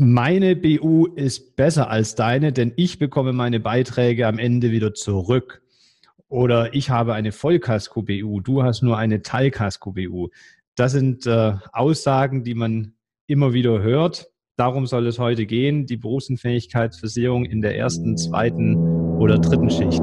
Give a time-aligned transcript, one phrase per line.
[0.00, 5.60] Meine BU ist besser als deine, denn ich bekomme meine Beiträge am Ende wieder zurück.
[6.28, 10.28] Oder ich habe eine Vollkasko-BU, du hast nur eine Teilkasko-BU.
[10.76, 12.92] Das sind äh, Aussagen, die man
[13.26, 14.28] immer wieder hört.
[14.54, 18.76] Darum soll es heute gehen, die Berufsunfähigkeitsversicherung in der ersten, zweiten
[19.18, 20.02] oder dritten Schicht.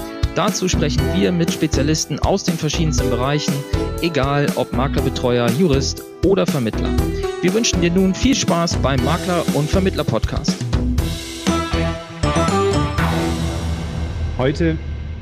[0.33, 3.53] Dazu sprechen wir mit Spezialisten aus den verschiedensten Bereichen,
[4.01, 6.89] egal ob Maklerbetreuer, Jurist oder Vermittler.
[7.41, 10.55] Wir wünschen dir nun viel Spaß beim Makler- und Vermittler-Podcast.
[14.37, 14.77] Heute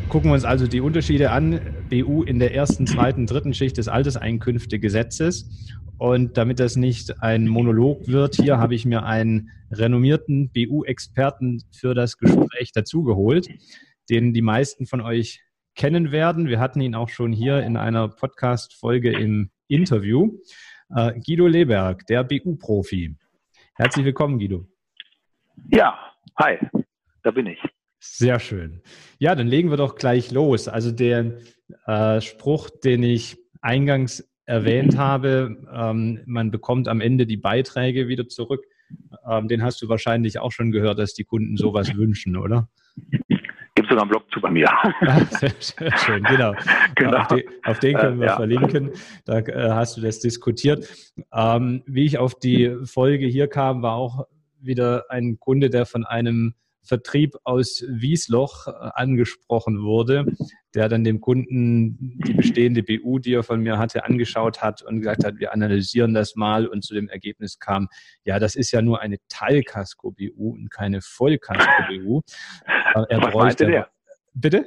[0.09, 3.87] gucken wir uns also die Unterschiede an, BU in der ersten, zweiten, dritten Schicht des
[3.87, 5.49] Alterseinkünftegesetzes.
[5.97, 11.95] Und damit das nicht ein Monolog wird, hier habe ich mir einen renommierten BU-Experten für
[11.95, 13.49] das Gespräch dazugeholt
[14.09, 15.41] den die meisten von euch
[15.75, 16.47] kennen werden.
[16.47, 20.37] Wir hatten ihn auch schon hier in einer Podcast-Folge im Interview.
[20.93, 23.15] Äh, Guido Leberg, der BU-Profi.
[23.75, 24.67] Herzlich willkommen, Guido.
[25.71, 25.97] Ja,
[26.37, 26.57] hi,
[27.23, 27.59] da bin ich.
[27.99, 28.81] Sehr schön.
[29.19, 30.67] Ja, dann legen wir doch gleich los.
[30.67, 31.37] Also der
[31.85, 38.27] äh, Spruch, den ich eingangs erwähnt habe, ähm, man bekommt am Ende die Beiträge wieder
[38.27, 38.65] zurück.
[39.29, 42.69] Ähm, den hast du wahrscheinlich auch schon gehört, dass die Kunden sowas wünschen, oder?
[43.79, 44.69] Gibt sogar einen Blog zu bei mir.
[45.29, 46.53] sehr, sehr schön, genau.
[46.95, 47.17] genau.
[47.17, 48.35] Auf, den, auf, den können wir äh, ja.
[48.35, 48.91] verlinken.
[49.23, 50.85] Da äh, hast du das diskutiert.
[51.31, 54.25] Ähm, wie ich auf die Folge hier kam, war auch
[54.59, 60.25] wieder ein Kunde, der von einem Vertrieb aus Wiesloch äh, angesprochen wurde,
[60.73, 64.99] der dann dem Kunden die bestehende BU, die er von mir hatte, angeschaut hat und
[64.99, 67.87] gesagt hat, wir analysieren das mal und zu dem Ergebnis kam,
[68.23, 72.21] ja, das ist ja nur eine Teilkasko-BU und keine Vollkasko-BU.
[72.95, 73.87] Äh, er Was bräuchte, der?
[74.33, 74.65] Bitte?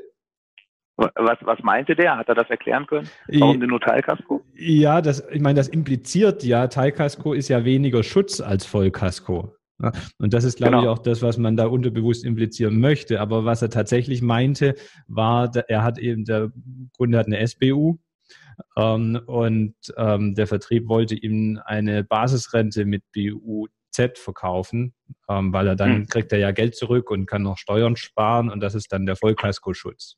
[0.96, 2.16] Was, was meinte der?
[2.16, 3.08] Hat er das erklären können?
[3.26, 4.44] Warum denn nur Teilkasko?
[4.54, 9.56] Ja, das, ich meine, das impliziert ja, Teilkasko ist ja weniger Schutz als Vollkasko.
[10.18, 10.82] Und das ist, glaube genau.
[10.82, 13.20] ich, auch das, was man da unterbewusst implizieren möchte.
[13.20, 14.74] Aber was er tatsächlich meinte,
[15.08, 16.52] war, er hat eben, der
[16.96, 17.98] Kunde hat eine SBU
[18.76, 24.94] ähm, und ähm, der Vertrieb wollte ihm eine Basisrente mit BUZ verkaufen,
[25.28, 26.06] ähm, weil er dann hm.
[26.06, 29.16] kriegt er ja Geld zurück und kann noch Steuern sparen und das ist dann der
[29.16, 30.16] Vollkaskoschutz.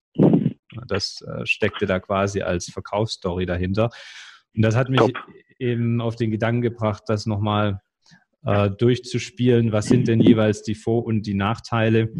[0.87, 3.91] Das äh, steckte da quasi als Verkaufsstory dahinter.
[4.55, 5.13] Und das hat mich Top.
[5.59, 7.81] eben auf den Gedanken gebracht, das nochmal
[8.45, 12.13] äh, durchzuspielen, was sind denn jeweils die Vor- und die Nachteile,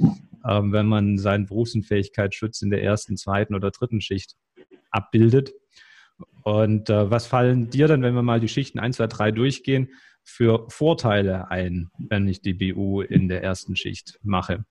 [0.45, 4.35] äh, wenn man seinen Berufsunfähigkeitsschutz in der ersten, zweiten oder dritten Schicht
[4.91, 5.53] abbildet.
[6.43, 9.89] Und äh, was fallen dir dann, wenn wir mal die Schichten 1, 2, 3 durchgehen,
[10.23, 14.65] für Vorteile ein, wenn ich die BU in der ersten Schicht mache?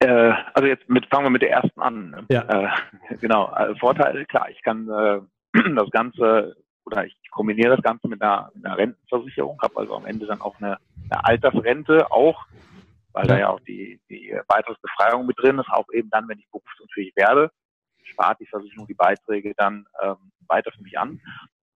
[0.00, 2.26] Äh, also jetzt mit, fangen wir mit der ersten an.
[2.30, 2.42] Ja.
[2.48, 2.68] Äh,
[3.20, 5.20] genau, also Vorteile, klar, ich kann äh,
[5.74, 10.06] das Ganze oder ich kombiniere das Ganze mit einer, mit einer Rentenversicherung, habe also am
[10.06, 10.78] Ende dann auch eine,
[11.10, 12.46] eine Altersrente auch,
[13.12, 16.48] weil da ja auch die, die Beitragsbefreiung mit drin ist, auch eben dann, wenn ich
[16.50, 17.50] berufsunfähig werde,
[18.04, 21.20] spart die Versicherung die Beiträge dann ähm, weiter für mich an.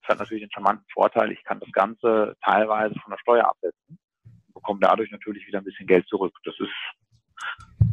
[0.03, 3.99] Das hat natürlich einen charmanten Vorteil, ich kann das Ganze teilweise von der Steuer absetzen
[4.47, 6.35] und bekomme dadurch natürlich wieder ein bisschen Geld zurück.
[6.45, 6.71] Das ist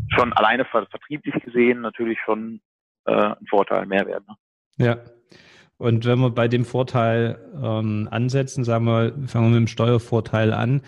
[0.10, 2.62] schon alleine vertrieblich gesehen natürlich schon
[3.06, 4.28] äh, ein Vorteil, Mehrwert.
[4.28, 4.36] Ne?
[4.78, 4.98] Ja,
[5.82, 10.54] und wenn wir bei dem Vorteil ähm, ansetzen, sagen wir, fangen wir mit dem Steuervorteil
[10.54, 10.84] an.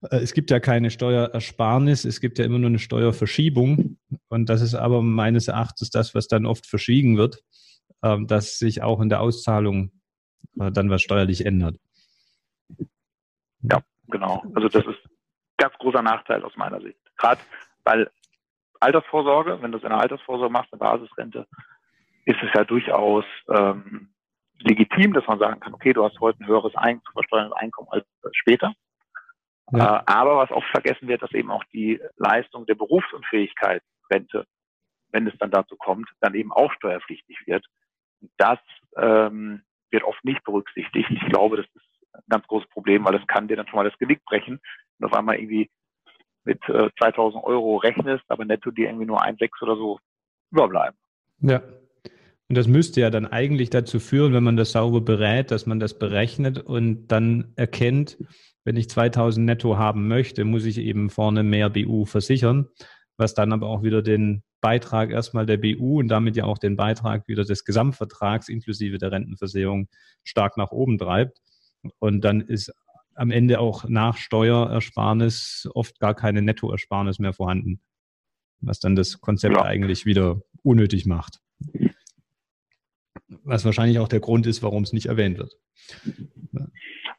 [0.00, 3.98] Äh, es gibt ja keine Steuerersparnis, es gibt ja immer nur eine Steuerverschiebung.
[4.28, 7.42] Und das ist aber meines Erachtens das, was dann oft verschwiegen wird,
[8.02, 9.92] ähm, dass sich auch in der Auszahlung
[10.58, 11.76] äh, dann was steuerlich ändert.
[13.60, 14.42] Ja, genau.
[14.54, 15.16] Also das ist ein
[15.58, 16.98] ganz großer Nachteil aus meiner Sicht.
[17.18, 17.42] Gerade
[17.84, 18.10] weil
[18.80, 21.46] Altersvorsorge, wenn du es in der Altersvorsorge machst, eine Basisrente,
[22.24, 24.08] ist es ja durchaus ähm,
[24.60, 27.88] legitim, dass man sagen kann, okay, du hast heute ein höheres ein, zu versteuerndes Einkommen
[27.90, 28.72] als später.
[29.72, 29.98] Ja.
[29.98, 34.46] Äh, aber was oft vergessen wird, dass eben auch die Leistung der Berufsunfähigkeitsrente,
[35.12, 37.64] wenn es dann dazu kommt, dann eben auch steuerpflichtig wird.
[38.36, 38.58] Das
[38.96, 41.10] ähm, wird oft nicht berücksichtigt.
[41.10, 43.88] Ich glaube, das ist ein ganz großes Problem, weil das kann dir dann schon mal
[43.88, 44.60] das Genick brechen
[44.98, 45.70] und auf einmal irgendwie
[46.44, 49.98] mit äh, 2000 Euro rechnest, aber netto dir irgendwie nur ein, sechs oder so
[50.50, 50.98] überbleiben.
[51.40, 51.62] Ja,
[52.50, 55.78] und das müsste ja dann eigentlich dazu führen, wenn man das sauber berät, dass man
[55.78, 58.18] das berechnet und dann erkennt,
[58.64, 62.66] wenn ich 2000 netto haben möchte, muss ich eben vorne mehr BU versichern,
[63.16, 66.74] was dann aber auch wieder den Beitrag erstmal der BU und damit ja auch den
[66.74, 69.88] Beitrag wieder des Gesamtvertrags inklusive der Rentenversicherung
[70.24, 71.38] stark nach oben treibt.
[72.00, 72.74] Und dann ist
[73.14, 77.80] am Ende auch nach Steuerersparnis oft gar keine Nettoersparnis mehr vorhanden,
[78.60, 79.62] was dann das Konzept ja.
[79.62, 81.38] eigentlich wieder unnötig macht.
[83.44, 85.52] Was wahrscheinlich auch der Grund ist, warum es nicht erwähnt wird.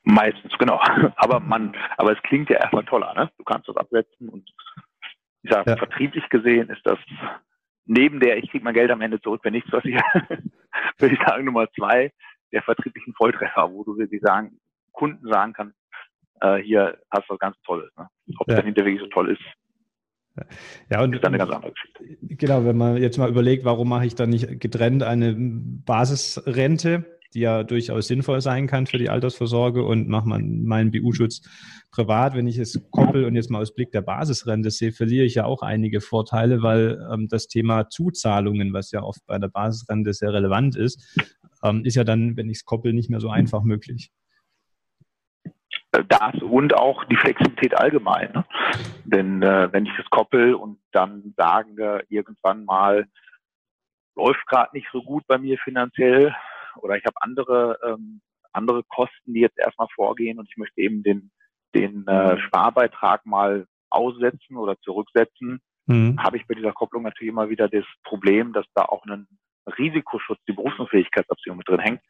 [0.03, 0.79] Meistens, genau.
[1.15, 3.29] Aber man, aber es klingt ja erstmal toller, ne?
[3.37, 4.49] Du kannst das absetzen und
[5.43, 5.77] ich sage, ja.
[5.77, 6.99] vertrieblich gesehen ist das
[7.85, 10.01] neben der, ich kriege mein Geld am Ende zurück, wenn nichts passiert,
[10.97, 12.11] würde ich sagen, Nummer zwei,
[12.51, 14.59] der vertrieblichen Volltreffer, wo du wirklich sagen,
[14.91, 15.77] Kunden sagen kannst,
[16.41, 17.91] äh, hier hast du was ganz Tolles.
[17.97, 18.07] Ne?
[18.37, 18.55] Ob ja.
[18.55, 19.41] das hinterher wirklich so toll ist,
[20.89, 22.17] ja, und ist dann eine ganz andere Geschichte.
[22.35, 27.41] Genau, wenn man jetzt mal überlegt, warum mache ich dann nicht getrennt eine Basisrente, die
[27.41, 31.41] ja durchaus sinnvoll sein kann für die Altersvorsorge und mache man meinen BU-Schutz
[31.91, 32.35] privat.
[32.35, 35.45] Wenn ich es koppel und jetzt mal aus Blick der Basisrente sehe, verliere ich ja
[35.45, 40.33] auch einige Vorteile, weil ähm, das Thema Zuzahlungen, was ja oft bei der Basisrente sehr
[40.33, 41.19] relevant ist,
[41.63, 44.11] ähm, ist ja dann, wenn ich es koppel, nicht mehr so einfach möglich
[46.11, 48.31] das und auch die Flexibilität allgemein.
[48.33, 48.45] Ne?
[49.05, 53.05] Denn äh, wenn ich das koppel und dann sagen wir irgendwann mal,
[54.15, 56.35] läuft gerade nicht so gut bei mir finanziell
[56.77, 58.21] oder ich habe andere ähm,
[58.53, 61.31] andere Kosten, die jetzt erstmal vorgehen und ich möchte eben den
[61.73, 66.21] den äh, Sparbeitrag mal aussetzen oder zurücksetzen, mhm.
[66.21, 69.27] habe ich bei dieser Kopplung natürlich immer wieder das Problem, dass da auch ein
[69.77, 72.01] Risikoschutz, die Berufsunfähigkeitsabsicherung mit drin hängt.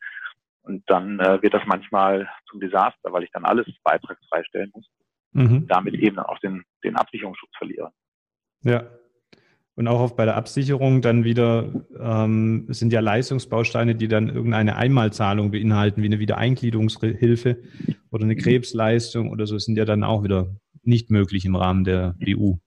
[0.63, 4.87] Und dann äh, wird das manchmal zum Desaster, weil ich dann alles beitragsfrei stellen muss.
[5.33, 5.67] Mhm.
[5.67, 7.91] Damit eben dann auch den, den Absicherungsschutz verliere.
[8.63, 8.83] Ja.
[9.75, 14.75] Und auch oft bei der Absicherung dann wieder ähm, sind ja Leistungsbausteine, die dann irgendeine
[14.75, 17.63] Einmalzahlung beinhalten, wie eine Wiedereingliederungshilfe
[18.11, 20.53] oder eine Krebsleistung oder so, sind ja dann auch wieder
[20.83, 22.59] nicht möglich im Rahmen der BU.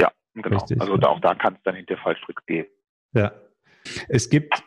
[0.00, 0.56] Ja, genau.
[0.56, 0.80] Richtig.
[0.80, 2.68] Also auch da kann es dann hinterher Fallstrick geben.
[3.12, 3.32] Ja.
[4.08, 4.62] Es gibt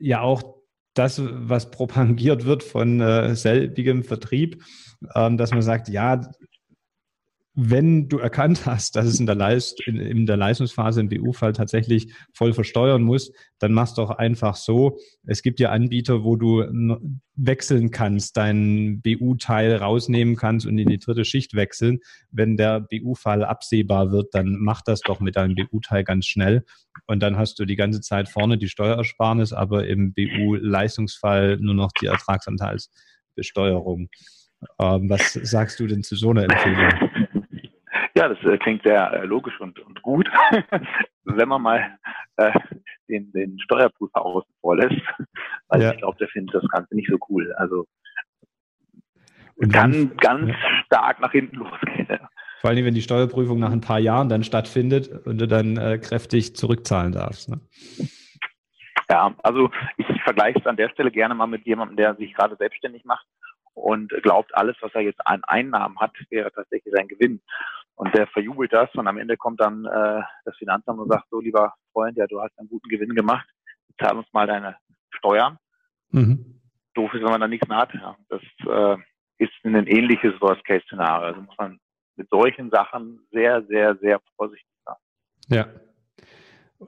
[0.00, 0.42] ja auch
[0.94, 4.62] das, was propagiert wird von äh, selbigem Vertrieb,
[5.14, 6.20] ähm, dass man sagt, ja,
[7.54, 11.52] wenn du erkannt hast, dass es in der, Leist in, in der Leistungsphase im BU-Fall
[11.52, 14.98] tatsächlich voll versteuern muss, dann machst doch einfach so.
[15.26, 16.64] Es gibt ja Anbieter, wo du
[17.34, 21.98] wechseln kannst, deinen BU-Teil rausnehmen kannst und in die dritte Schicht wechseln.
[22.30, 26.64] Wenn der BU-Fall absehbar wird, dann mach das doch mit deinem BU-Teil ganz schnell.
[27.06, 31.90] Und dann hast du die ganze Zeit vorne die Steuersparnis, aber im BU-Leistungsfall nur noch
[32.00, 34.08] die Ertragsanteilsbesteuerung.
[34.78, 37.29] Ähm, was sagst du denn zu so einer Empfehlung?
[38.16, 40.28] Ja, das äh, klingt sehr äh, logisch und, und gut.
[41.24, 41.98] Wenn man mal
[42.36, 42.58] äh,
[43.08, 45.00] den, den Steuerprüfer außen vor lässt,
[45.68, 45.92] weil ja.
[45.92, 47.52] ich glaube, der findet das Ganze nicht so cool.
[47.54, 47.86] Also
[49.56, 50.56] und kann ganz ja.
[50.86, 52.08] stark nach hinten losgehen.
[52.60, 55.98] Vor allem, wenn die Steuerprüfung nach ein paar Jahren dann stattfindet und du dann äh,
[55.98, 57.48] kräftig zurückzahlen darfst.
[57.48, 57.60] Ne?
[59.10, 62.56] Ja, also ich vergleiche es an der Stelle gerne mal mit jemandem, der sich gerade
[62.56, 63.26] selbstständig macht
[63.74, 67.40] und glaubt, alles, was er jetzt an Einnahmen hat, wäre tatsächlich sein Gewinn.
[68.00, 71.38] Und der verjubelt das und am Ende kommt dann äh, das Finanzamt und sagt, so
[71.38, 73.46] lieber Freund, ja, du hast einen guten Gewinn gemacht,
[74.00, 74.74] zahl uns mal deine
[75.10, 75.58] Steuern.
[76.08, 76.62] Mhm.
[76.94, 77.92] Doof ist, wenn man da nichts mehr hat.
[77.92, 78.16] Ja.
[78.30, 78.96] Das äh,
[79.36, 81.26] ist ein ähnliches Worst-Case-Szenario.
[81.26, 81.78] Also muss man
[82.16, 84.96] mit solchen Sachen sehr, sehr, sehr vorsichtig sein.
[85.48, 85.66] Ja.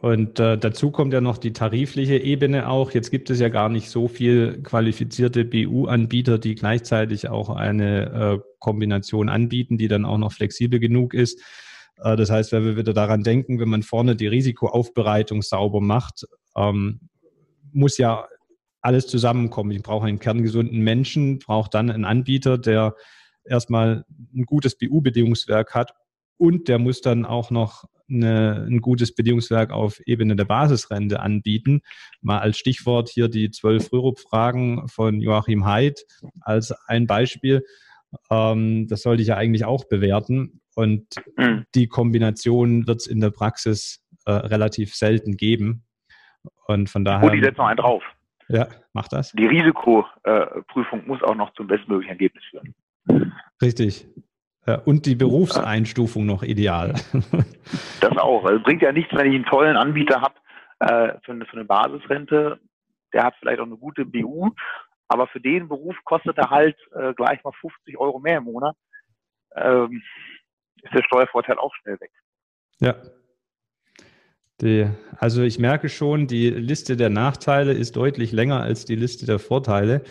[0.00, 2.92] Und äh, dazu kommt ja noch die tarifliche Ebene auch.
[2.92, 8.38] Jetzt gibt es ja gar nicht so viel qualifizierte BU-Anbieter, die gleichzeitig auch eine äh,
[8.58, 11.42] Kombination anbieten, die dann auch noch flexibel genug ist.
[11.98, 16.26] Äh, das heißt, wenn wir wieder daran denken, wenn man vorne die Risikoaufbereitung sauber macht,
[16.56, 17.00] ähm,
[17.70, 18.26] muss ja
[18.80, 19.72] alles zusammenkommen.
[19.72, 22.94] Ich brauche einen kerngesunden Menschen, brauche dann einen Anbieter, der
[23.44, 25.92] erstmal ein gutes BU-Bedingungswerk hat
[26.38, 31.82] und der muss dann auch noch eine, ein gutes Bedingungswerk auf Ebene der Basisrente anbieten.
[32.20, 36.04] Mal als Stichwort hier die zwölf Rürup-Fragen von Joachim Haidt
[36.40, 37.64] als ein Beispiel.
[38.30, 40.60] Ähm, das sollte ich ja eigentlich auch bewerten.
[40.74, 41.64] Und mhm.
[41.74, 45.84] die Kombination wird es in der Praxis äh, relativ selten geben.
[46.66, 47.28] Und von daher.
[47.28, 48.02] Und ich setze noch einen drauf.
[48.48, 49.32] Ja, mach das.
[49.32, 52.74] Die Risikoprüfung muss auch noch zum bestmöglichen Ergebnis führen.
[53.60, 54.06] Richtig.
[54.84, 56.94] Und die Berufseinstufung noch ideal.
[58.00, 58.44] Das auch.
[58.44, 60.34] Also bringt ja nichts, wenn ich einen tollen Anbieter habe
[60.80, 62.58] äh, für, eine, für eine Basisrente.
[63.12, 64.50] Der hat vielleicht auch eine gute BU,
[65.08, 68.76] aber für den Beruf kostet er halt äh, gleich mal 50 Euro mehr im Monat.
[69.54, 70.02] Ähm,
[70.82, 72.10] ist der Steuervorteil auch schnell weg.
[72.80, 72.96] Ja.
[74.60, 74.88] Die,
[75.18, 79.38] also ich merke schon, die Liste der Nachteile ist deutlich länger als die Liste der
[79.38, 80.02] Vorteile.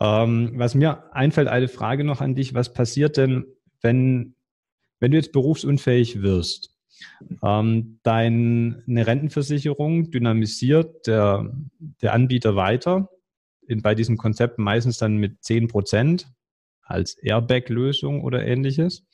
[0.00, 2.54] Ähm, was mir einfällt, eine Frage noch an dich.
[2.54, 3.46] Was passiert denn,
[3.84, 4.34] wenn,
[4.98, 6.70] Wenn du jetzt berufsunfähig wirst,
[7.42, 11.52] ähm, deine Rentenversicherung dynamisiert der,
[12.00, 13.10] der Anbieter weiter,
[13.66, 16.28] in, bei diesem Konzept meistens dann mit 10 Prozent
[16.82, 19.06] als Airbag-Lösung oder ähnliches.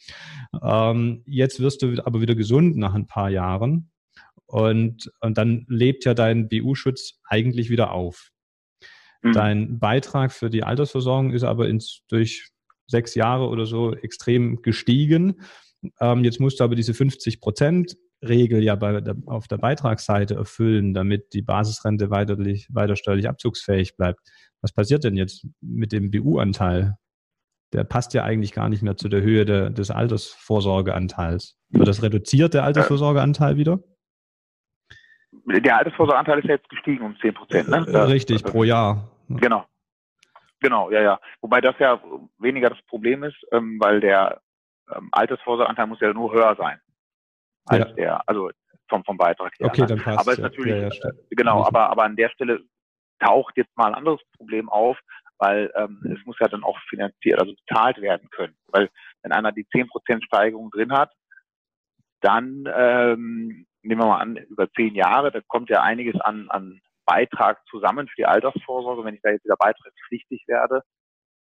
[0.63, 3.91] Ähm, jetzt wirst du aber wieder gesund nach ein paar Jahren
[4.47, 8.31] und, und dann lebt ja dein BU-Schutz eigentlich wieder auf.
[9.23, 9.33] Mhm.
[9.33, 12.51] Dein Beitrag für die Altersversorgung ist aber ins, durch
[12.91, 15.43] sechs Jahre oder so extrem gestiegen.
[16.01, 20.35] Ähm, jetzt musst du aber diese 50 Prozent Regel ja bei der, auf der Beitragsseite
[20.35, 24.21] erfüllen, damit die Basisrente weiterlich, weiter steuerlich abzugsfähig bleibt.
[24.61, 26.97] Was passiert denn jetzt mit dem BU-Anteil?
[27.73, 31.57] Der passt ja eigentlich gar nicht mehr zu der Höhe der, des Altersvorsorgeanteils.
[31.71, 33.79] Wird das reduziert, der Altersvorsorgeanteil wieder?
[35.47, 37.69] Der Altersvorsorgeanteil ist jetzt gestiegen um 10 Prozent.
[37.69, 37.87] Ne?
[37.89, 39.11] Äh, richtig, pro Jahr.
[39.29, 39.65] Genau.
[40.61, 41.21] Genau, ja, ja.
[41.41, 42.01] Wobei das ja
[42.39, 44.41] weniger das Problem ist, ähm, weil der
[44.95, 46.81] ähm, Altersvorsorgeanteil muss ja nur höher sein
[47.67, 47.95] als ja.
[47.95, 48.51] der, also
[48.89, 49.69] vom, vom Beitrag her.
[49.69, 49.87] Okay, ne?
[49.87, 50.45] dann passt Aber es ja.
[50.45, 52.63] natürlich, ja, ja, genau, aber, aber an der Stelle
[53.21, 54.99] taucht jetzt mal ein anderes Problem auf,
[55.39, 58.57] weil ähm, es muss ja dann auch finanziert, also bezahlt werden können.
[58.69, 58.91] Weil
[59.23, 61.13] wenn einer die 10% Steigerung drin hat,
[62.21, 66.81] dann ähm, nehmen wir mal an, über zehn Jahre, da kommt ja einiges an, an
[67.05, 69.05] Beitrag zusammen für die Altersvorsorge.
[69.05, 70.83] Wenn ich da jetzt wieder beitragspflichtig werde,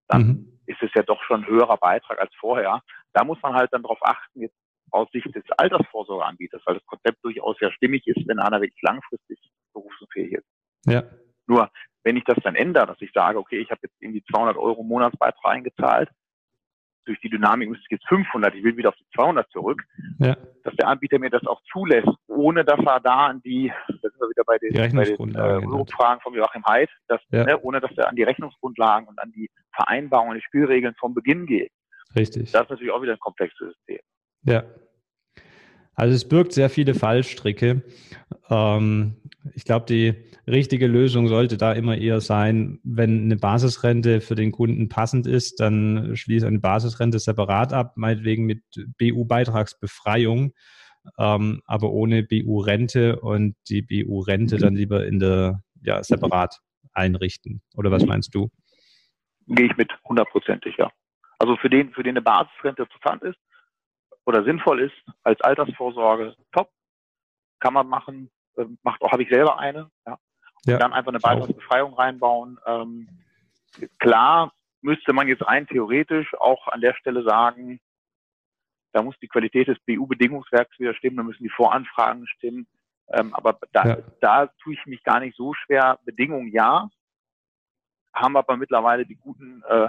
[0.09, 0.61] dann mhm.
[0.67, 2.83] ist es ja doch schon ein höherer Beitrag als vorher.
[3.13, 4.57] Da muss man halt dann darauf achten, jetzt
[4.91, 9.39] aus Sicht des Altersvorsorgeanbieters, weil das Konzept durchaus ja stimmig ist, wenn einer wirklich langfristig
[9.73, 10.47] berufsunfähig ist.
[10.87, 11.03] Ja.
[11.47, 11.71] Nur,
[12.05, 14.83] wenn ich das dann ändere, dass ich sage, okay, ich habe jetzt irgendwie 200 Euro
[14.83, 16.09] Monatsbeitrag eingezahlt,
[17.05, 19.83] durch die Dynamik müsste ich jetzt 500, ich will wieder auf die 200 zurück,
[20.19, 20.37] ja.
[20.65, 24.21] dass der Anbieter mir das auch zulässt, ohne dass er da an die, da sind
[24.21, 27.45] wir wieder bei den, bei den äh, Fragen von Joachim Haidt, dass, ja.
[27.45, 31.47] ne, ohne dass er an die Rechnungsgrundlagen und an die Vereinbarungen, die Spielregeln vom Beginn
[31.47, 31.73] geht.
[32.15, 32.53] Richtig.
[32.53, 34.01] Das ist natürlich auch wieder ein komplexes System.
[34.43, 34.65] Ja.
[35.95, 37.83] Also es birgt sehr viele Fallstricke.
[38.51, 39.17] Ähm,
[39.55, 40.15] ich glaube, die
[40.47, 45.61] richtige Lösung sollte da immer eher sein, wenn eine Basisrente für den Kunden passend ist,
[45.61, 48.63] dann schließe eine Basisrente separat ab, meinetwegen mit
[48.99, 50.53] BU-Beitragsbefreiung,
[51.19, 56.61] ähm, aber ohne BU-Rente und die BU-Rente dann lieber in der ja separat
[56.93, 57.63] einrichten.
[57.77, 58.51] Oder was meinst du?
[59.47, 60.91] Gehe ich mit hundertprozentig, ja.
[61.39, 63.39] Also für den, für den eine Basisrente interessant ist,
[64.25, 66.71] oder sinnvoll ist als Altersvorsorge, top,
[67.61, 70.19] kann man machen, ähm, macht auch, habe ich selber eine, ja.
[70.67, 72.59] Und ja, dann einfach eine Beitragsbefreiung reinbauen.
[72.67, 73.09] Ähm,
[73.99, 77.79] klar müsste man jetzt rein theoretisch auch an der Stelle sagen,
[78.97, 82.67] da muss die Qualität des BU-Bedingungswerks wieder stimmen, da müssen die Voranfragen stimmen.
[83.13, 83.99] Ähm, aber da, ja.
[84.23, 85.99] da tue ich mich gar nicht so schwer.
[86.07, 86.89] Bedingungen ja,
[88.15, 89.89] haben aber mittlerweile die guten äh, äh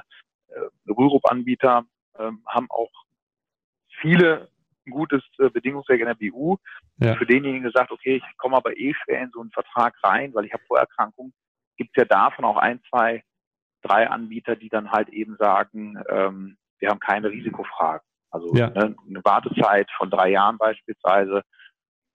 [0.89, 1.85] Rürup-Anbieter,
[2.15, 2.91] äh, haben auch
[4.01, 4.49] viele
[4.85, 6.57] ein gutes äh, Bedingungswerk in der BU.
[6.97, 7.15] Ja.
[7.15, 10.43] Für denjenigen gesagt, okay, ich komme aber eh schwer in so einen Vertrag rein, weil
[10.43, 11.33] ich habe Vorerkrankungen,
[11.77, 13.23] gibt es ja davon auch ein, zwei,
[13.83, 18.05] drei Anbieter, die dann halt eben sagen, ähm, wir haben keine Risikofragen.
[18.37, 18.69] Also ja.
[18.69, 21.41] ne, eine Wartezeit von drei Jahren beispielsweise,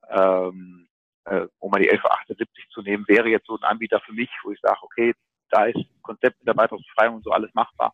[0.08, 0.88] ähm,
[1.24, 4.50] äh, um mal die 1178 zu nehmen, wäre jetzt so ein Anbieter für mich, wo
[4.50, 5.14] ich sage, okay,
[5.50, 7.92] da ist Konzept mit der Beitragsbefreiung und so alles machbar.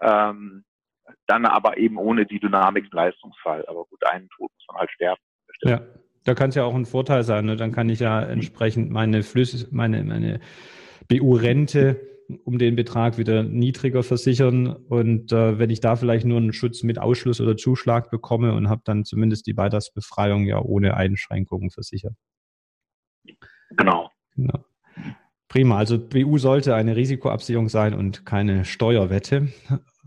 [0.00, 0.64] Ähm,
[1.26, 3.64] dann aber eben ohne die Dynamik im Leistungsfall.
[3.66, 5.20] Aber gut, einen Tod muss man halt sterben.
[5.62, 5.80] Ja,
[6.24, 7.46] da kann es ja auch ein Vorteil sein.
[7.46, 7.56] Ne?
[7.56, 10.40] Dann kann ich ja entsprechend meine Flüsse, meine, meine
[11.08, 14.68] BU-Rente um den Betrag wieder niedriger versichern.
[14.68, 18.68] Und äh, wenn ich da vielleicht nur einen Schutz mit Ausschluss oder Zuschlag bekomme und
[18.68, 22.14] habe dann zumindest die Beitragsbefreiung ja ohne Einschränkungen versichert.
[23.76, 24.10] Genau.
[24.34, 24.64] genau.
[25.48, 25.78] Prima.
[25.78, 29.48] Also BU sollte eine Risikoabsicherung sein und keine Steuerwette.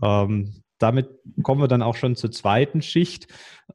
[0.02, 1.08] Ähm, damit
[1.42, 3.28] kommen wir dann auch schon zur zweiten Schicht.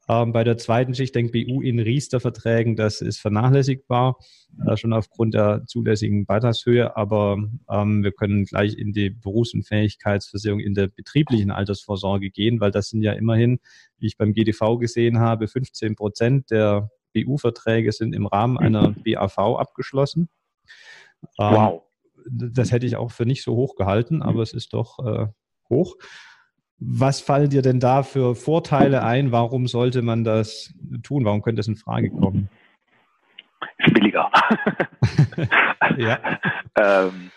[0.08, 4.18] Ähm, bei der zweiten Schicht denkt BU in Riester-Verträgen, das ist vernachlässigbar,
[4.66, 7.38] äh, schon aufgrund der zulässigen Beitragshöhe, aber
[7.70, 13.02] ähm, wir können gleich in die Berufsunfähigkeitsversicherung in der betrieblichen Altersvorsorge gehen, weil das sind
[13.02, 13.58] ja immerhin,
[13.98, 19.38] wie ich beim GDV gesehen habe, 15 Prozent der BU-Verträge sind im Rahmen einer BAV
[19.38, 20.28] abgeschlossen.
[21.38, 21.82] Ähm, wow.
[22.30, 25.26] Das hätte ich auch für nicht so hoch gehalten, aber es ist doch äh,
[25.70, 25.96] hoch.
[26.80, 29.32] Was fallen dir denn da für Vorteile ein?
[29.32, 31.24] Warum sollte man das tun?
[31.24, 32.48] Warum könnte das in Frage kommen?
[33.78, 34.30] Ist billiger.
[35.96, 36.18] ja.
[36.78, 37.30] ähm,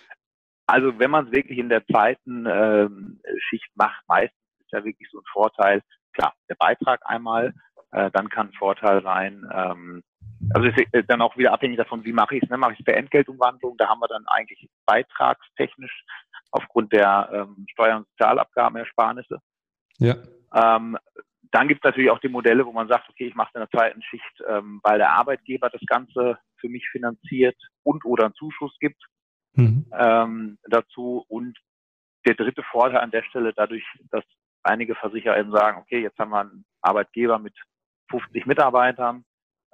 [0.68, 3.20] also wenn man es wirklich in der zweiten ähm,
[3.50, 5.82] Schicht macht, meistens ist ja wirklich so ein Vorteil,
[6.14, 7.54] klar, der Beitrag einmal,
[7.92, 10.04] äh, dann kann ein Vorteil sein, ähm,
[10.54, 12.50] also ist dann auch wieder abhängig davon, wie mache ich es.
[12.50, 12.58] Ne?
[12.58, 16.04] Mache ich es per Entgeltumwandlung, da haben wir dann eigentlich beitragstechnisch
[16.52, 19.40] aufgrund der ähm, Steuer- und Sozialabgabenersparnisse.
[19.98, 20.16] Ja.
[20.54, 20.98] Ähm,
[21.52, 23.70] dann gibt es natürlich auch die Modelle, wo man sagt, okay, ich mache in der
[23.70, 28.76] zweiten Schicht, ähm, weil der Arbeitgeber das Ganze für mich finanziert und oder einen Zuschuss
[28.80, 29.02] gibt
[29.54, 29.86] mhm.
[29.98, 31.26] ähm, dazu.
[31.28, 31.58] Und
[32.26, 34.24] der dritte Vorteil an der Stelle, dadurch, dass
[34.64, 37.56] einige Versicherer eben sagen, okay, jetzt haben wir einen Arbeitgeber mit
[38.12, 39.26] 50 Mitarbeitern,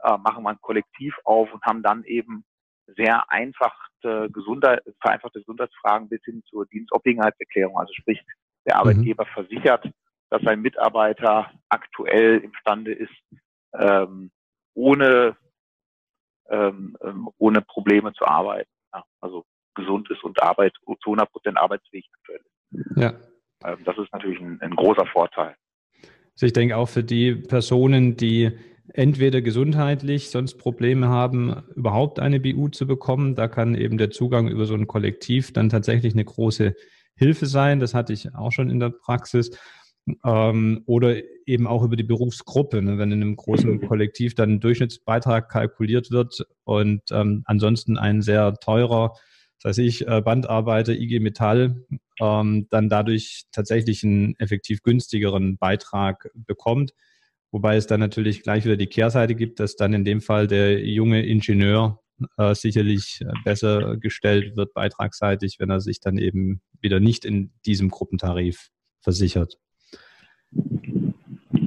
[0.03, 2.43] äh, machen wir ein Kollektiv auf und haben dann eben
[2.95, 3.31] sehr
[4.03, 7.77] einfache Gesundheit, vereinfachte Gesundheitsfragen bis hin zur Dienstobliegenheitserklärung.
[7.77, 8.19] Also sprich,
[8.65, 8.81] der mhm.
[8.81, 9.29] Arbeitgeber mhm.
[9.33, 9.89] versichert,
[10.29, 13.13] dass sein Mitarbeiter aktuell imstande ist,
[13.73, 14.31] ähm,
[14.73, 15.37] ohne,
[16.49, 18.69] ähm, ähm ohne Probleme zu arbeiten.
[18.93, 22.97] Ja, also gesund ist und Arbeit zu 100 Prozent arbeitsfähig aktuell ist.
[22.97, 23.13] Ja.
[23.63, 25.55] Ähm, das ist natürlich ein, ein großer Vorteil.
[26.33, 28.51] Also ich denke auch für die Personen, die
[28.93, 34.47] entweder gesundheitlich sonst Probleme haben, überhaupt eine BU zu bekommen, da kann eben der Zugang
[34.47, 36.75] über so ein Kollektiv dann tatsächlich eine große
[37.15, 37.79] Hilfe sein.
[37.79, 39.51] Das hatte ich auch schon in der Praxis.
[40.23, 44.59] Ähm, oder eben auch über die Berufsgruppe, ne, wenn in einem großen Kollektiv dann ein
[44.61, 49.15] Durchschnittsbeitrag kalkuliert wird und ähm, ansonsten ein sehr teurer,
[49.61, 51.83] das heißt ich, äh, Bandarbeiter, IG Metall,
[52.21, 56.93] ähm, dann dadurch tatsächlich einen effektiv günstigeren Beitrag bekommt.
[57.51, 60.85] Wobei es dann natürlich gleich wieder die Kehrseite gibt, dass dann in dem Fall der
[60.85, 61.99] junge Ingenieur
[62.37, 67.89] äh, sicherlich besser gestellt wird beitragsseitig, wenn er sich dann eben wieder nicht in diesem
[67.89, 68.69] Gruppentarif
[69.01, 69.57] versichert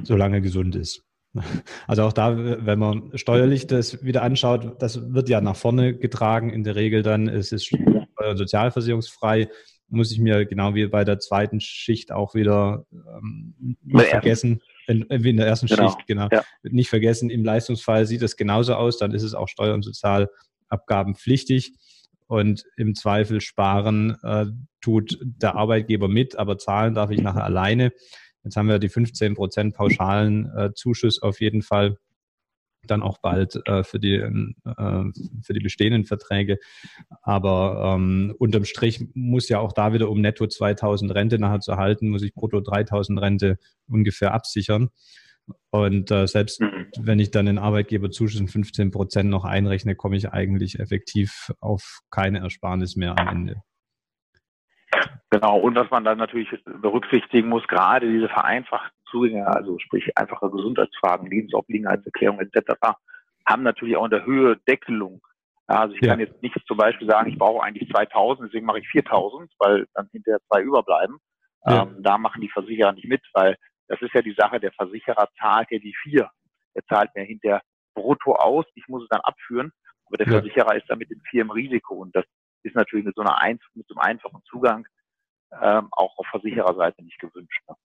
[0.03, 1.03] solange er gesund ist.
[1.87, 6.49] Also auch da, wenn man steuerlich das wieder anschaut, das wird ja nach vorne getragen
[6.49, 7.29] in der Regel dann.
[7.29, 9.49] Es ist steuer- und sozialversicherungsfrei.
[9.87, 15.37] Muss ich mir genau wie bei der zweiten Schicht auch wieder ähm, vergessen, in, in
[15.37, 15.89] der ersten genau.
[15.89, 16.43] Schicht, genau, ja.
[16.63, 21.73] nicht vergessen, im Leistungsfall sieht es genauso aus, dann ist es auch steuer- und sozialabgabenpflichtig
[22.27, 24.45] und im Zweifel sparen äh,
[24.79, 27.91] tut der Arbeitgeber mit, aber zahlen darf ich nachher alleine.
[28.43, 31.97] Jetzt haben wir die 15 Prozent pauschalen äh, Zuschuss auf jeden Fall
[32.87, 35.11] dann auch bald äh, für, die, äh,
[35.43, 36.57] für die bestehenden Verträge.
[37.21, 41.77] Aber ähm, unterm Strich muss ja auch da wieder, um netto 2000 Rente nachher zu
[41.77, 44.89] halten, muss ich brutto 3000 Rente ungefähr absichern.
[45.71, 46.87] Und äh, selbst mhm.
[46.99, 52.01] wenn ich dann den Arbeitgeberzuschuss in 15 Prozent noch einrechne, komme ich eigentlich effektiv auf
[52.09, 53.63] keine Ersparnis mehr am Ende.
[55.29, 56.49] Genau, und was man dann natürlich
[56.81, 62.73] berücksichtigen muss, gerade diese vereinfachten Zugänge, also sprich einfache Gesundheitsfragen, Lebensobliegenheitserklärung etc.,
[63.45, 65.21] haben natürlich auch in der Höhe Deckelung.
[65.67, 66.09] Also ich ja.
[66.09, 69.87] kann jetzt nicht zum Beispiel sagen, ich brauche eigentlich 2000, deswegen mache ich 4000, weil
[69.93, 71.17] dann hinterher zwei überbleiben.
[71.65, 71.83] Ja.
[71.83, 73.55] Ähm, da machen die Versicherer nicht mit, weil
[73.87, 76.29] das ist ja die Sache, der Versicherer zahlt ja die vier.
[76.73, 77.61] Er zahlt mir hinterher
[77.93, 79.71] brutto aus, ich muss es dann abführen,
[80.05, 80.33] aber der ja.
[80.33, 82.25] Versicherer ist dann mit den vier im Risiko und das
[82.63, 84.87] ist natürlich mit so einer ein, mit so einem einfachen Zugang
[85.61, 87.61] ähm, auch auf Versichererseite nicht gewünscht.
[87.67, 87.75] Ne?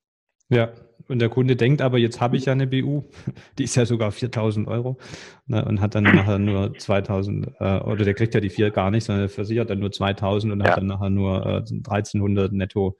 [0.48, 0.72] Ja,
[1.08, 3.04] und der Kunde denkt aber, jetzt habe ich ja eine BU,
[3.58, 4.98] die ist ja sogar 4000 Euro
[5.46, 8.90] ne, und hat dann nachher nur 2000, äh, oder der kriegt ja die vier gar
[8.90, 10.70] nicht, sondern versichert dann nur 2000 und ja.
[10.70, 12.96] hat dann nachher nur äh, 1300 netto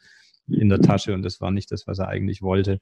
[0.49, 2.81] in der Tasche und das war nicht das, was er eigentlich wollte.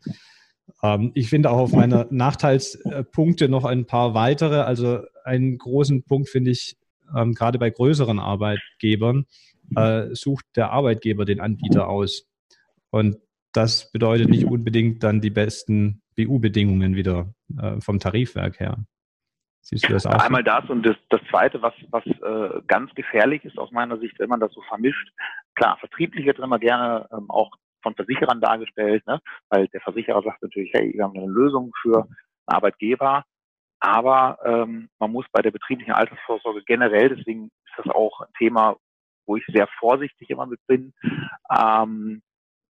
[0.82, 4.60] Ähm, ich finde auch auf meiner Nachteilspunkte noch ein paar weitere.
[4.60, 6.76] Also einen großen Punkt finde ich
[7.16, 9.26] ähm, gerade bei größeren Arbeitgebern,
[9.76, 12.26] äh, sucht der Arbeitgeber den Anbieter aus.
[12.90, 13.16] Und
[13.54, 18.84] das bedeutet nicht unbedingt dann die besten BU-Bedingungen wieder äh, vom Tarifwerk her.
[19.62, 20.22] Siehst du das auch?
[20.22, 24.18] Einmal das und das, das Zweite, was, was äh, ganz gefährlich ist aus meiner Sicht,
[24.18, 25.10] wenn man das so vermischt.
[25.54, 27.50] Klar, vertrieblich wird immer gerne ähm, auch
[27.82, 29.20] von Versicherern dargestellt, ne?
[29.48, 33.24] weil der Versicherer sagt natürlich, hey, wir haben eine Lösung für einen Arbeitgeber,
[33.80, 38.76] aber ähm, man muss bei der betrieblichen Altersvorsorge generell, deswegen ist das auch ein Thema,
[39.26, 40.92] wo ich sehr vorsichtig immer mit bin.
[41.50, 42.22] Ähm,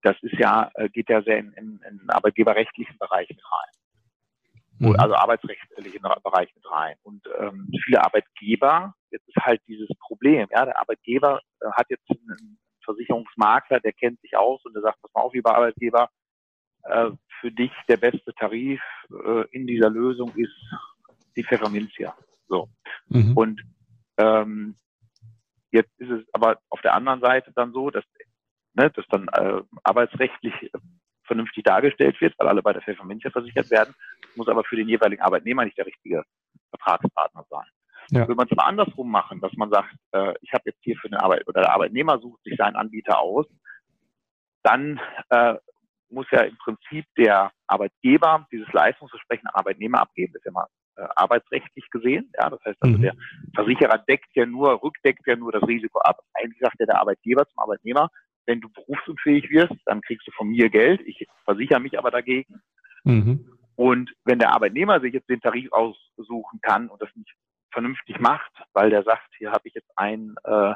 [0.05, 4.89] das ist ja, äh, geht ja sehr in, in, in arbeitgeberrechtlichen Bereich mit rein.
[4.91, 4.97] Mhm.
[4.99, 6.97] Also arbeitsrechtlichen Bereich mit rein.
[7.03, 12.09] Und ähm, viele Arbeitgeber, jetzt ist halt dieses Problem, ja, der Arbeitgeber äh, hat jetzt
[12.11, 16.11] einen Versicherungsmakler, der kennt sich aus und der sagt, pass mal auf, lieber Arbeitgeber,
[16.85, 20.55] äh, für dich der beste Tarif äh, in dieser Lösung ist
[21.37, 22.15] die Pfefferminzia.
[22.47, 22.69] So.
[23.09, 23.37] Mhm.
[23.37, 23.63] Und
[24.19, 24.77] ähm,
[25.75, 28.05] Jetzt ist es aber auf der anderen Seite dann so, dass,
[28.75, 30.79] ne, dass dann äh, arbeitsrechtlich äh,
[31.25, 33.95] vernünftig dargestellt wird, weil alle bei der Pfefferminzia versichert werden,
[34.37, 36.23] muss aber für den jeweiligen Arbeitnehmer nicht der richtige
[36.71, 37.67] Vertragspartner sein.
[38.11, 38.29] Ja.
[38.29, 41.09] Will man es aber andersrum machen, dass man sagt, äh, ich habe jetzt hier für
[41.09, 43.47] eine Arbeit oder der Arbeitnehmer sucht sich seinen Anbieter aus,
[44.63, 45.55] dann äh,
[46.11, 50.33] muss ja im Prinzip der Arbeitgeber dieses Leistungsversprechen an Arbeitnehmer abgeben.
[50.35, 52.31] Das ist ja mal äh, arbeitsrechtlich gesehen.
[52.39, 53.03] Ja, das heißt also, mhm.
[53.03, 53.15] der
[53.55, 56.21] Versicherer deckt ja nur, rückdeckt ja nur das Risiko ab.
[56.35, 58.11] Eigentlich sagt ja der Arbeitgeber zum Arbeitnehmer,
[58.47, 61.01] wenn du berufsunfähig wirst, dann kriegst du von mir Geld.
[61.07, 62.61] Ich versichere mich aber dagegen.
[63.05, 63.59] Mhm.
[63.77, 67.35] Und wenn der Arbeitnehmer sich jetzt den Tarif aussuchen kann und das nicht
[67.73, 70.75] vernünftig macht, weil der sagt, hier habe ich jetzt einen äh,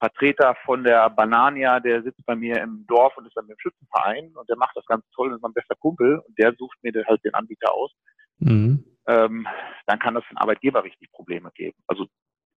[0.00, 4.32] Vertreter von der Banania, der sitzt bei mir im Dorf und ist dann im Schützenverein
[4.34, 6.92] und der macht das ganz toll und ist mein bester Kumpel und der sucht mir
[7.06, 7.92] halt den Anbieter aus,
[8.38, 8.84] mhm.
[9.06, 9.46] ähm,
[9.86, 11.78] dann kann das für den Arbeitgeber richtig Probleme geben.
[11.86, 12.06] Also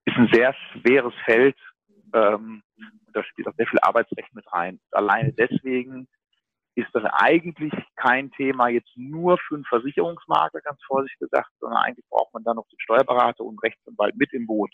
[0.05, 1.57] ist ein sehr schweres Feld,
[2.13, 2.63] ähm,
[3.17, 4.80] da spielt auch sehr viel Arbeitsrecht mit rein.
[4.91, 6.08] Alleine deswegen
[6.75, 12.06] ist das eigentlich kein Thema jetzt nur für einen Versicherungsmakler, ganz vorsichtig gesagt, sondern eigentlich
[12.10, 14.73] braucht man dann noch den Steuerberater und Rechtsanwalt mit im Boot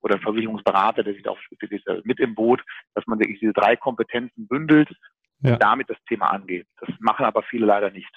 [0.00, 2.62] oder einen Versicherungsberater, der sich darauf spezialisiert, mit im Boot,
[2.94, 4.88] dass man wirklich diese drei Kompetenzen bündelt
[5.44, 5.56] ja.
[5.56, 6.66] damit das Thema angeht.
[6.80, 8.10] Das machen aber viele leider nicht.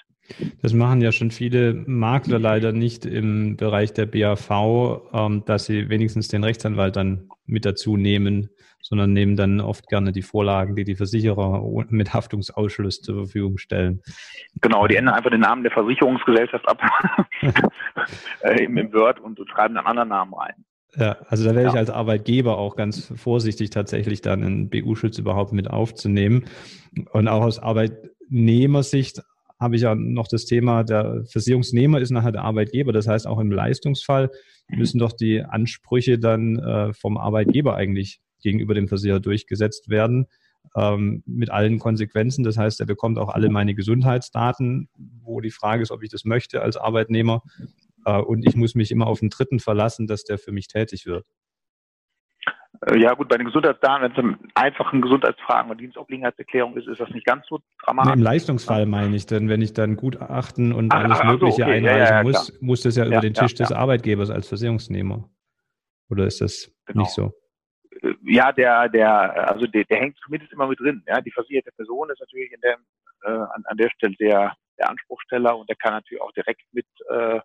[0.62, 5.88] Das machen ja schon viele Makler leider nicht im Bereich der BAV, ähm, dass sie
[5.88, 8.50] wenigstens den Rechtsanwalt dann mit dazu nehmen,
[8.82, 14.02] sondern nehmen dann oft gerne die Vorlagen, die die Versicherer mit Haftungsausschluss zur Verfügung stellen.
[14.60, 16.80] Genau, die ändern einfach den Namen der Versicherungsgesellschaft ab
[18.42, 20.64] äh, im Word und schreiben einen anderen Namen rein.
[20.96, 21.70] Ja, also da wäre ja.
[21.70, 26.46] ich als Arbeitgeber auch ganz vorsichtig, tatsächlich dann einen BU-Schutz überhaupt mit aufzunehmen.
[27.12, 29.22] Und auch aus Arbeitnehmersicht
[29.60, 32.92] habe ich ja noch das Thema, der Versicherungsnehmer ist nachher der Arbeitgeber.
[32.92, 34.30] Das heißt, auch im Leistungsfall
[34.68, 40.26] müssen doch die Ansprüche dann äh, vom Arbeitgeber eigentlich gegenüber dem Versicherer durchgesetzt werden,
[40.76, 42.44] ähm, mit allen Konsequenzen.
[42.44, 44.88] Das heißt, er bekommt auch alle meine Gesundheitsdaten,
[45.22, 47.42] wo die Frage ist, ob ich das möchte als Arbeitnehmer.
[48.04, 51.06] Äh, und ich muss mich immer auf den Dritten verlassen, dass der für mich tätig
[51.06, 51.24] wird.
[52.86, 57.00] Äh, ja gut, bei den Gesundheitsdaten, wenn es um einfachen Gesundheitsfragen und Dienstobliegenheitserklärung ist, ist
[57.00, 58.12] das nicht ganz so dramatisch.
[58.14, 61.76] Im Leistungsfall meine ich, denn wenn ich dann Gutachten und ach, alles ach, Mögliche okay.
[61.76, 62.58] einreichen ja, ja, muss, klar.
[62.60, 65.28] muss das ja, ja über den Tisch des Arbeitgebers als Versicherungsnehmer.
[66.10, 67.02] Oder ist das genau.
[67.02, 67.32] nicht so?
[68.02, 71.02] Äh, ja, der, der, also der, der hängt zumindest immer mit drin.
[71.06, 72.76] Ja, die versicherte Person ist natürlich in der,
[73.24, 76.86] äh, an, an der Stelle der, der Anspruchsteller und der kann natürlich auch direkt mit,
[77.10, 77.40] äh,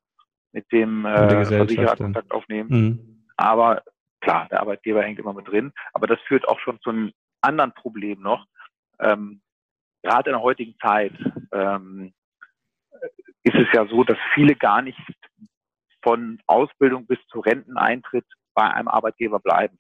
[0.53, 2.69] mit dem äh, Versicherer Kontakt aufnehmen.
[2.69, 3.25] Mhm.
[3.35, 3.83] Aber
[4.23, 7.11] Klar, der Arbeitgeber hängt immer mit drin, aber das führt auch schon zu einem
[7.41, 8.45] anderen Problem noch.
[8.99, 9.41] Ähm,
[10.01, 11.11] gerade in der heutigen Zeit
[11.51, 12.13] ähm,
[13.43, 14.97] ist es ja so, dass viele gar nicht
[16.01, 19.77] von Ausbildung bis zu Renteneintritt bei einem Arbeitgeber bleiben.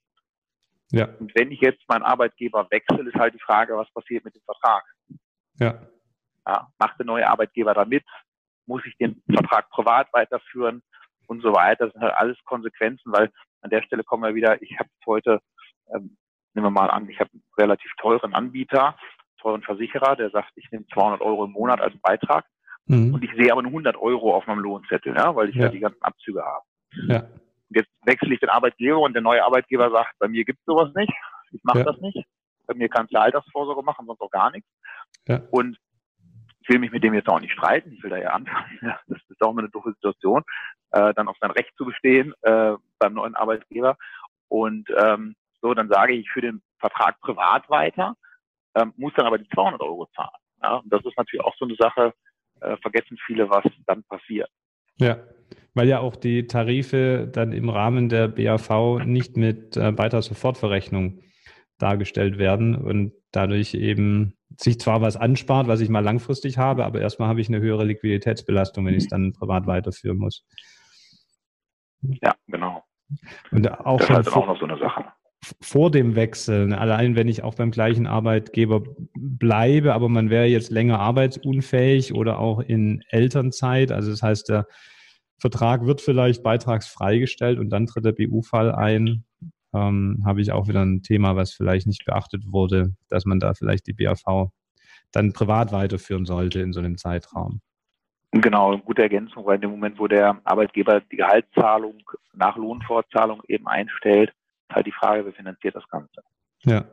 [0.91, 1.07] Ja.
[1.19, 4.43] Und wenn ich jetzt meinen Arbeitgeber wechsle, ist halt die Frage, was passiert mit dem
[4.43, 4.83] Vertrag?
[5.57, 5.87] Ja.
[6.45, 8.03] ja macht der neue Arbeitgeber da mit?
[8.65, 10.81] Muss ich den Vertrag privat weiterführen?
[11.27, 11.85] Und so weiter.
[11.85, 15.39] Das sind halt alles Konsequenzen, weil an der Stelle kommen wir wieder, ich habe heute,
[15.93, 16.17] ähm,
[16.53, 18.97] nehmen wir mal an, ich habe einen relativ teuren Anbieter,
[19.39, 22.45] teuren Versicherer, der sagt, ich nehme 200 Euro im Monat als Beitrag
[22.87, 23.13] mhm.
[23.13, 25.69] und ich sehe aber nur 100 Euro auf meinem Lohnzettel, ja, weil ich ja, ja
[25.69, 26.65] die ganzen Abzüge habe.
[27.07, 27.19] Ja.
[27.19, 30.65] Und jetzt wechsle ich den Arbeitgeber und der neue Arbeitgeber sagt, bei mir gibt es
[30.65, 31.13] sowas nicht,
[31.51, 31.85] ich mache ja.
[31.85, 32.25] das nicht.
[32.65, 34.69] Bei mir kannst du Altersvorsorge machen, sonst auch gar nichts.
[35.27, 35.41] Ja.
[35.51, 35.77] Und
[36.63, 38.79] ich will mich mit dem jetzt auch nicht streiten, ich will da ja anfangen.
[39.07, 40.43] Das ist auch immer eine doofe Situation,
[40.91, 43.97] äh, dann auf sein Recht zu bestehen äh, beim neuen Arbeitgeber.
[44.47, 48.15] Und ähm, so, dann sage ich, ich führe den Vertrag privat weiter,
[48.75, 50.29] ähm, muss dann aber die 200 Euro zahlen.
[50.61, 50.75] Ja?
[50.77, 52.13] Und das ist natürlich auch so eine Sache,
[52.61, 54.49] äh, vergessen viele, was dann passiert.
[54.97, 55.17] Ja,
[55.73, 61.21] weil ja auch die Tarife dann im Rahmen der BAV nicht mit äh, Beitragssofortverrechnung
[61.79, 67.01] dargestellt werden und dadurch eben sich zwar was anspart, was ich mal langfristig habe, aber
[67.01, 70.45] erstmal habe ich eine höhere Liquiditätsbelastung, wenn ich es dann privat weiterführen muss.
[72.01, 72.83] Ja, genau.
[73.51, 75.05] Und auch das ist halt auch noch so eine Sache.
[75.61, 80.71] Vor dem Wechsel, allein wenn ich auch beim gleichen Arbeitgeber bleibe, aber man wäre jetzt
[80.71, 84.67] länger arbeitsunfähig oder auch in Elternzeit, also das heißt, der
[85.39, 89.25] Vertrag wird vielleicht beitragsfrei gestellt und dann tritt der BU-Fall ein,
[89.73, 93.53] ähm, habe ich auch wieder ein Thema, was vielleicht nicht beachtet wurde, dass man da
[93.53, 94.51] vielleicht die BAV
[95.11, 97.61] dann privat weiterführen sollte in so einem Zeitraum.
[98.31, 102.01] Genau, gute Ergänzung, weil in dem Moment, wo der Arbeitgeber die Gehaltszahlung
[102.33, 104.29] nach Lohnfortzahlung eben einstellt,
[104.69, 106.23] ist halt die Frage, wer finanziert das Ganze.
[106.63, 106.83] Ja.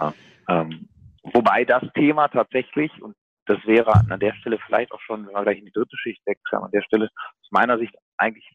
[0.00, 0.12] ja
[0.48, 0.88] ähm,
[1.22, 3.14] wobei das Thema tatsächlich, und
[3.46, 6.20] das wäre an der Stelle vielleicht auch schon, wenn wir gleich in die dritte Schicht
[6.26, 8.50] wechseln, an der Stelle aus meiner Sicht eigentlich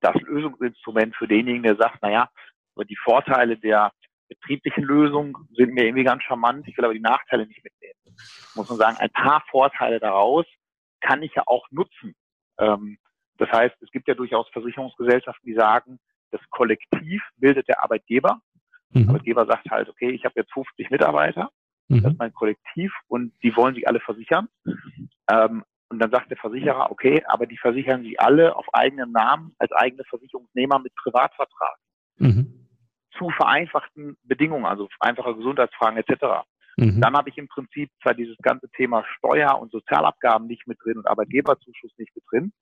[0.00, 2.28] das Lösungsinstrument für denjenigen, der sagt, naja,
[2.74, 3.92] aber die Vorteile der
[4.28, 6.66] betrieblichen Lösung sind mir irgendwie ganz charmant.
[6.66, 8.16] Ich will aber die Nachteile nicht mitnehmen.
[8.54, 10.46] Muss man sagen, ein paar Vorteile daraus
[11.00, 12.14] kann ich ja auch nutzen.
[12.58, 12.98] Ähm,
[13.36, 15.98] das heißt, es gibt ja durchaus Versicherungsgesellschaften, die sagen,
[16.30, 18.40] das Kollektiv bildet der Arbeitgeber.
[18.90, 19.00] Mhm.
[19.00, 21.50] Der Arbeitgeber sagt halt, okay, ich habe jetzt 50 Mitarbeiter,
[21.88, 22.02] mhm.
[22.02, 24.48] das ist mein Kollektiv und die wollen sich alle versichern.
[25.30, 29.54] Ähm, und dann sagt der Versicherer, okay, aber die versichern sich alle auf eigenen Namen
[29.58, 31.76] als eigene Versicherungsnehmer mit Privatvertrag.
[32.16, 32.63] Mhm
[33.18, 36.46] zu vereinfachten Bedingungen, also einfache Gesundheitsfragen etc.
[36.76, 37.00] Mhm.
[37.00, 40.98] Dann habe ich im Prinzip zwar dieses ganze Thema Steuer und Sozialabgaben nicht mit drin
[40.98, 42.52] und Arbeitgeberzuschuss nicht mit drin,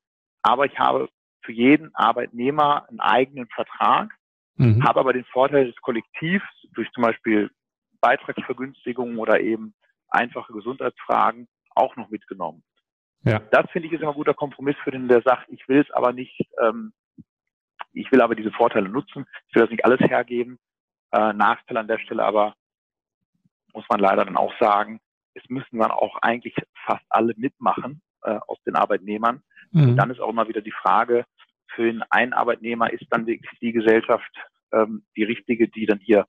[0.43, 1.09] aber ich habe
[1.45, 4.11] für jeden Arbeitnehmer einen eigenen Vertrag,
[4.57, 4.85] mhm.
[4.85, 7.51] habe aber den Vorteil des Kollektivs durch zum Beispiel
[8.01, 9.75] Beitragsvergünstigungen oder eben
[10.09, 12.63] einfache Gesundheitsfragen auch noch mitgenommen.
[13.25, 13.41] Ja.
[13.51, 15.91] Das finde ich ist immer ein guter Kompromiss für den, der sagt, ich will es
[15.93, 16.93] aber nicht, ähm,
[17.93, 20.59] ich will aber diese Vorteile nutzen, ich will das nicht alles hergeben.
[21.13, 22.55] Äh, Nachteil an der Stelle aber
[23.75, 25.01] muss man leider dann auch sagen,
[25.35, 26.55] es müssen dann auch eigentlich
[26.87, 29.43] fast alle mitmachen äh, aus den Arbeitnehmern.
[29.71, 29.91] Mhm.
[29.91, 31.25] Und dann ist auch immer wieder die Frage,
[31.75, 34.31] für einen Arbeitnehmer ist dann wirklich die Gesellschaft
[34.73, 36.27] ähm, die richtige, die dann hier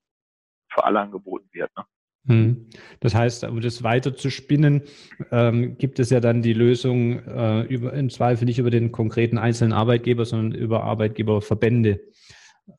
[0.73, 1.75] für alle angeboten wird.
[1.77, 1.85] Ne?
[2.25, 2.69] Mhm.
[3.01, 4.83] Das heißt, um das weiter zu spinnen,
[5.31, 9.37] ähm, gibt es ja dann die Lösung äh, über, im Zweifel nicht über den konkreten
[9.37, 11.99] einzelnen Arbeitgeber, sondern über Arbeitgeberverbände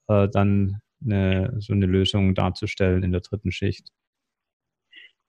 [0.08, 3.88] äh, dann eine, so eine Lösung darzustellen in der dritten Schicht.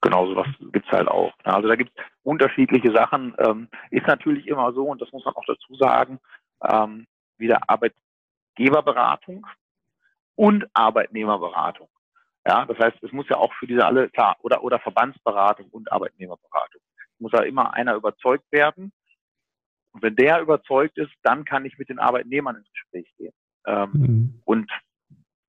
[0.00, 1.32] Genau, sowas gibt's halt auch.
[1.44, 3.34] Also da gibt es unterschiedliche Sachen.
[3.38, 6.20] Ähm, ist natürlich immer so, und das muss man auch dazu sagen,
[6.62, 7.06] ähm,
[7.38, 9.46] wieder Arbeitgeberberatung
[10.36, 11.88] und Arbeitnehmerberatung.
[12.46, 15.90] Ja, das heißt, es muss ja auch für diese alle, klar, oder, oder Verbandsberatung und
[15.90, 16.80] Arbeitnehmerberatung.
[17.14, 18.92] Es muss ja immer einer überzeugt werden.
[19.92, 23.32] Und wenn der überzeugt ist, dann kann ich mit den Arbeitnehmern ins Gespräch gehen.
[23.66, 24.42] Ähm, mhm.
[24.44, 24.70] Und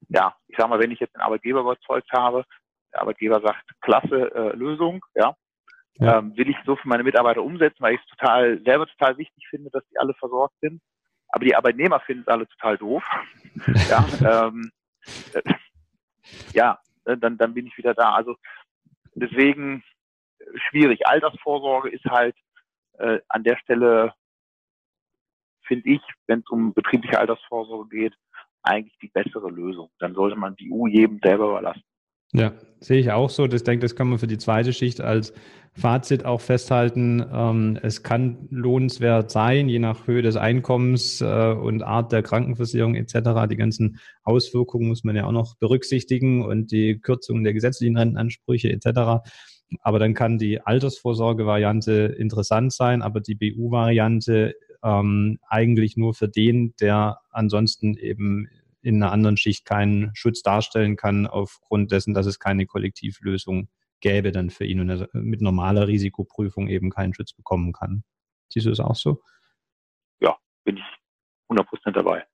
[0.10, 2.46] ja, ich sag mal, wenn ich jetzt den Arbeitgeber überzeugt habe,
[2.94, 5.36] der Arbeitgeber sagt, klasse äh, Lösung, ja,
[6.00, 6.20] ja.
[6.20, 9.48] Ähm, will ich so für meine Mitarbeiter umsetzen, weil ich es total, selber total wichtig
[9.50, 10.80] finde, dass die alle versorgt sind.
[11.30, 13.04] Aber die Arbeitnehmer finden es alle total doof.
[13.90, 14.06] ja,
[14.48, 14.72] ähm,
[15.34, 15.42] äh,
[16.54, 16.80] ja,
[17.16, 18.14] dann, dann bin ich wieder da.
[18.14, 18.36] Also
[19.16, 19.84] deswegen
[20.40, 21.08] äh, schwierig.
[21.08, 22.36] Altersvorsorge ist halt
[23.00, 24.14] äh, an der Stelle,
[25.66, 28.14] finde ich, wenn es um betriebliche Altersvorsorge geht,
[28.64, 29.90] eigentlich die bessere Lösung.
[30.00, 31.84] Dann sollte man die EU jedem selber überlassen.
[32.34, 33.46] Ja, sehe ich auch so.
[33.46, 35.34] Ich denke, das kann man für die zweite Schicht als
[35.74, 37.24] Fazit auch festhalten.
[37.32, 42.96] Ähm, es kann lohnenswert sein, je nach Höhe des Einkommens äh, und Art der Krankenversicherung
[42.96, 43.48] etc.
[43.50, 48.72] Die ganzen Auswirkungen muss man ja auch noch berücksichtigen und die Kürzungen der gesetzlichen Rentenansprüche
[48.72, 49.24] etc.
[49.82, 56.74] Aber dann kann die Altersvorsorge-Variante interessant sein, aber die BU-Variante ähm, eigentlich nur für den,
[56.82, 58.48] der ansonsten eben
[58.88, 63.68] in einer anderen Schicht keinen Schutz darstellen kann, aufgrund dessen, dass es keine Kollektivlösung
[64.00, 68.06] gäbe dann für ihn und er mit normaler Risikoprüfung eben keinen Schutz bekommen kann.
[68.48, 69.22] Siehst du das auch so?
[70.22, 70.84] Ja, bin ich
[71.50, 72.26] 100% dabei.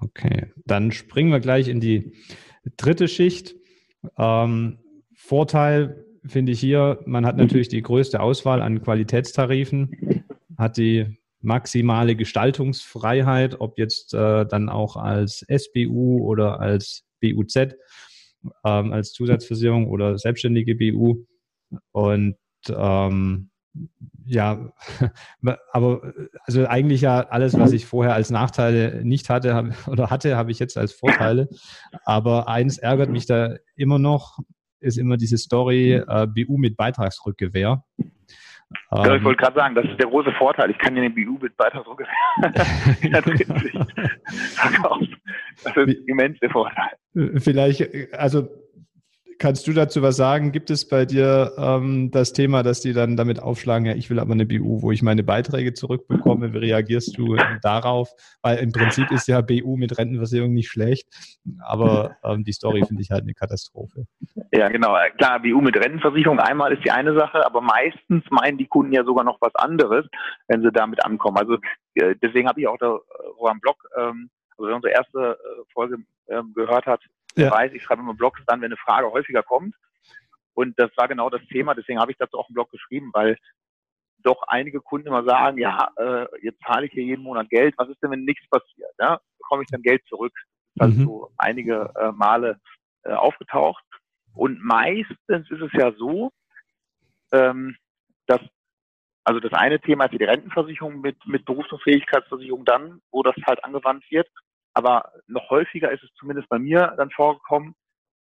[0.00, 2.12] Okay, dann springen wir gleich in die
[2.76, 3.54] dritte Schicht.
[4.18, 4.80] Ähm,
[5.14, 10.26] Vorteil finde ich hier, man hat natürlich die größte Auswahl an Qualitätstarifen,
[10.58, 17.56] hat die maximale Gestaltungsfreiheit, ob jetzt äh, dann auch als SBU oder als BUZ,
[18.64, 21.24] ähm, als Zusatzversicherung oder selbstständige BU.
[21.92, 22.36] Und
[22.68, 23.50] ähm,
[24.24, 24.72] ja,
[25.72, 26.12] aber
[26.44, 30.50] also eigentlich ja alles, was ich vorher als Nachteile nicht hatte hab, oder hatte, habe
[30.50, 31.48] ich jetzt als Vorteile.
[32.04, 34.38] Aber eins ärgert mich da immer noch,
[34.80, 37.84] ist immer diese Story äh, BU mit Beitragsrückgewehr.
[38.92, 40.70] Ja, ich wollte gerade sagen, das ist der große Vorteil.
[40.70, 42.12] Ich kann ja den BU mit Beitragsrückgewehr
[44.54, 45.16] verkaufen.
[45.64, 46.90] Das ist immens der Vorteil.
[47.38, 47.82] Vielleicht,
[48.14, 48.48] also
[49.42, 50.52] Kannst du dazu was sagen?
[50.52, 54.20] Gibt es bei dir ähm, das Thema, dass die dann damit aufschlagen, ja, ich will
[54.20, 56.52] aber eine BU, wo ich meine Beiträge zurückbekomme?
[56.52, 58.12] Wie reagierst du darauf?
[58.42, 61.08] Weil im Prinzip ist ja BU mit Rentenversicherung nicht schlecht,
[61.66, 64.06] aber ähm, die Story finde ich halt eine Katastrophe.
[64.52, 64.96] Ja, genau.
[65.18, 69.02] Klar, BU mit Rentenversicherung einmal ist die eine Sache, aber meistens meinen die Kunden ja
[69.02, 70.06] sogar noch was anderes,
[70.46, 71.38] wenn sie damit ankommen.
[71.38, 71.54] Also
[71.94, 72.96] äh, deswegen habe ich auch da
[73.40, 75.96] wo am Blog, ähm, also wer unsere erste äh, Folge
[76.28, 77.00] ähm, gehört hat,
[77.36, 77.50] ja.
[77.50, 79.74] weiß, ich schreibe immer Blogs dann, wenn eine Frage häufiger kommt.
[80.54, 83.38] Und das war genau das Thema, deswegen habe ich dazu auch einen Blog geschrieben, weil
[84.22, 87.88] doch einige Kunden immer sagen, ja, äh, jetzt zahle ich hier jeden Monat Geld, was
[87.88, 88.92] ist denn, wenn nichts passiert?
[88.98, 89.20] Ja?
[89.38, 90.32] Bekomme ich dann Geld zurück?
[90.74, 91.02] Das ist mhm.
[91.02, 92.60] also einige äh, Male
[93.02, 93.82] äh, aufgetaucht.
[94.34, 96.32] Und meistens ist es ja so,
[97.32, 97.76] ähm,
[98.26, 98.40] dass
[99.24, 104.04] also das eine Thema ist die Rentenversicherung mit, mit Berufsunfähigkeitsversicherung dann, wo das halt angewandt
[104.10, 104.28] wird.
[104.74, 107.74] Aber noch häufiger ist es zumindest bei mir dann vorgekommen,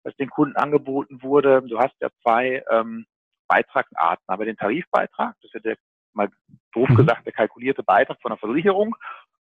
[0.04, 3.06] dass den Kunden angeboten wurde, du hast ja zwei ähm,
[3.48, 4.26] Beitragsarten.
[4.28, 5.78] Aber den Tarifbeitrag, das ist ja der,
[6.14, 6.30] mal
[6.74, 6.96] doof mhm.
[6.96, 8.96] gesagt, der kalkulierte Beitrag von der Versicherung.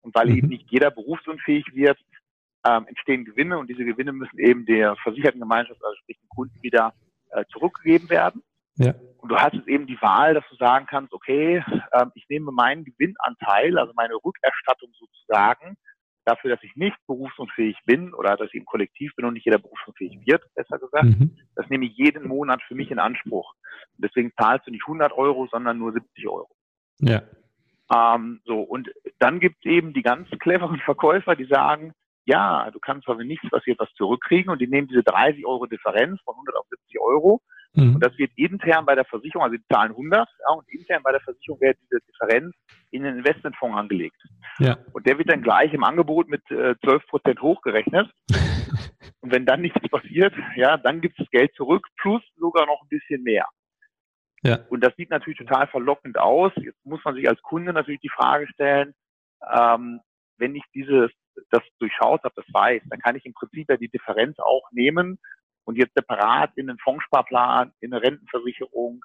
[0.03, 0.37] Und weil mhm.
[0.37, 1.99] eben nicht jeder berufsunfähig wird,
[2.67, 6.63] ähm, entstehen Gewinne und diese Gewinne müssen eben der versicherten Gemeinschaft, also sprich dem Kunden,
[6.63, 6.95] wieder
[7.31, 8.43] äh, zurückgegeben werden.
[8.77, 8.95] Ja.
[9.19, 12.53] Und du hast jetzt eben die Wahl, dass du sagen kannst, okay, ähm, ich nehme
[12.53, 15.77] meinen Gewinnanteil, also meine Rückerstattung sozusagen,
[16.25, 19.59] dafür, dass ich nicht berufsunfähig bin oder dass ich im Kollektiv bin und nicht jeder
[19.59, 21.05] berufsunfähig wird, besser gesagt.
[21.05, 21.37] Mhm.
[21.55, 23.55] Das nehme ich jeden Monat für mich in Anspruch.
[23.99, 26.51] deswegen zahlst du nicht 100 Euro, sondern nur 70 Euro.
[27.01, 27.23] Ja.
[27.95, 31.93] Ähm, so, und dann gibt es eben die ganz cleveren Verkäufer, die sagen,
[32.27, 36.21] ja, du kannst aber nichts passiert was zurückkriegen und die nehmen diese 30 Euro Differenz
[36.23, 37.43] von 100 auf 70 Euro
[37.75, 37.95] mhm.
[37.95, 41.13] und das wird intern bei der Versicherung, also die zahlen 100 ja, und intern bei
[41.13, 42.55] der Versicherung wird diese Differenz
[42.91, 44.21] in den Investmentfonds angelegt.
[44.59, 44.79] Ja.
[44.93, 48.11] Und der wird dann gleich im Angebot mit äh, 12 Prozent hochgerechnet.
[49.21, 52.83] und wenn dann nichts passiert, ja, dann gibt es das Geld zurück plus sogar noch
[52.83, 53.47] ein bisschen mehr.
[54.43, 54.59] Ja.
[54.69, 56.53] Und das sieht natürlich total verlockend aus.
[56.57, 58.95] Jetzt muss man sich als Kunde natürlich die Frage stellen,
[59.53, 60.01] ähm,
[60.37, 61.11] wenn ich dieses,
[61.51, 65.19] das durchschaut habe, das weiß, dann kann ich im Prinzip ja die Differenz auch nehmen
[65.65, 69.05] und jetzt separat in einen Fondssparplan, in eine Rentenversicherung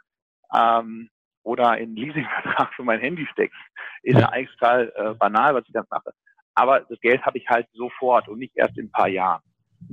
[0.55, 1.09] ähm,
[1.43, 3.55] oder in einen Leasingvertrag für mein Handy stecken.
[4.03, 6.11] Ist ja, eigentlich total äh, banal, was ich dann mache.
[6.55, 9.41] Aber das Geld habe ich halt sofort und nicht erst in ein paar Jahren.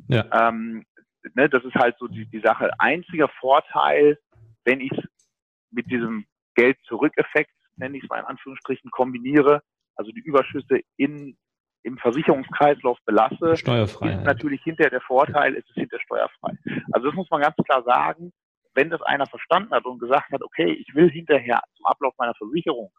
[0.08, 0.48] Ja.
[0.48, 0.84] Ähm,
[1.34, 2.70] ne, das ist halt so die, die Sache.
[2.78, 4.18] Einziger Vorteil,
[4.64, 5.04] wenn ich es
[5.70, 9.62] mit diesem Geld-Zurück-Effekt, nenne ich es mal in Anführungsstrichen, kombiniere,
[9.94, 11.36] also die Überschüsse in,
[11.86, 16.58] im Versicherungskreislauf belasse, steuerfrei, ist natürlich hinterher der Vorteil, es ist hinterher steuerfrei.
[16.92, 18.32] Also das muss man ganz klar sagen,
[18.74, 22.34] wenn das einer verstanden hat und gesagt hat, okay, ich will hinterher zum Ablauf meiner
[22.34, 22.90] Versicherung,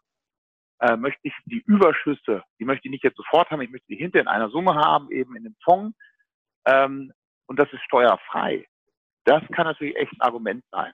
[0.80, 3.96] äh, möchte ich die Überschüsse, die möchte ich nicht jetzt sofort haben, ich möchte die
[3.96, 5.96] hinterher in einer Summe haben, eben in dem Fonds,
[6.64, 7.12] ähm,
[7.46, 8.66] und das ist steuerfrei.
[9.24, 10.92] Das kann natürlich echt ein Argument sein.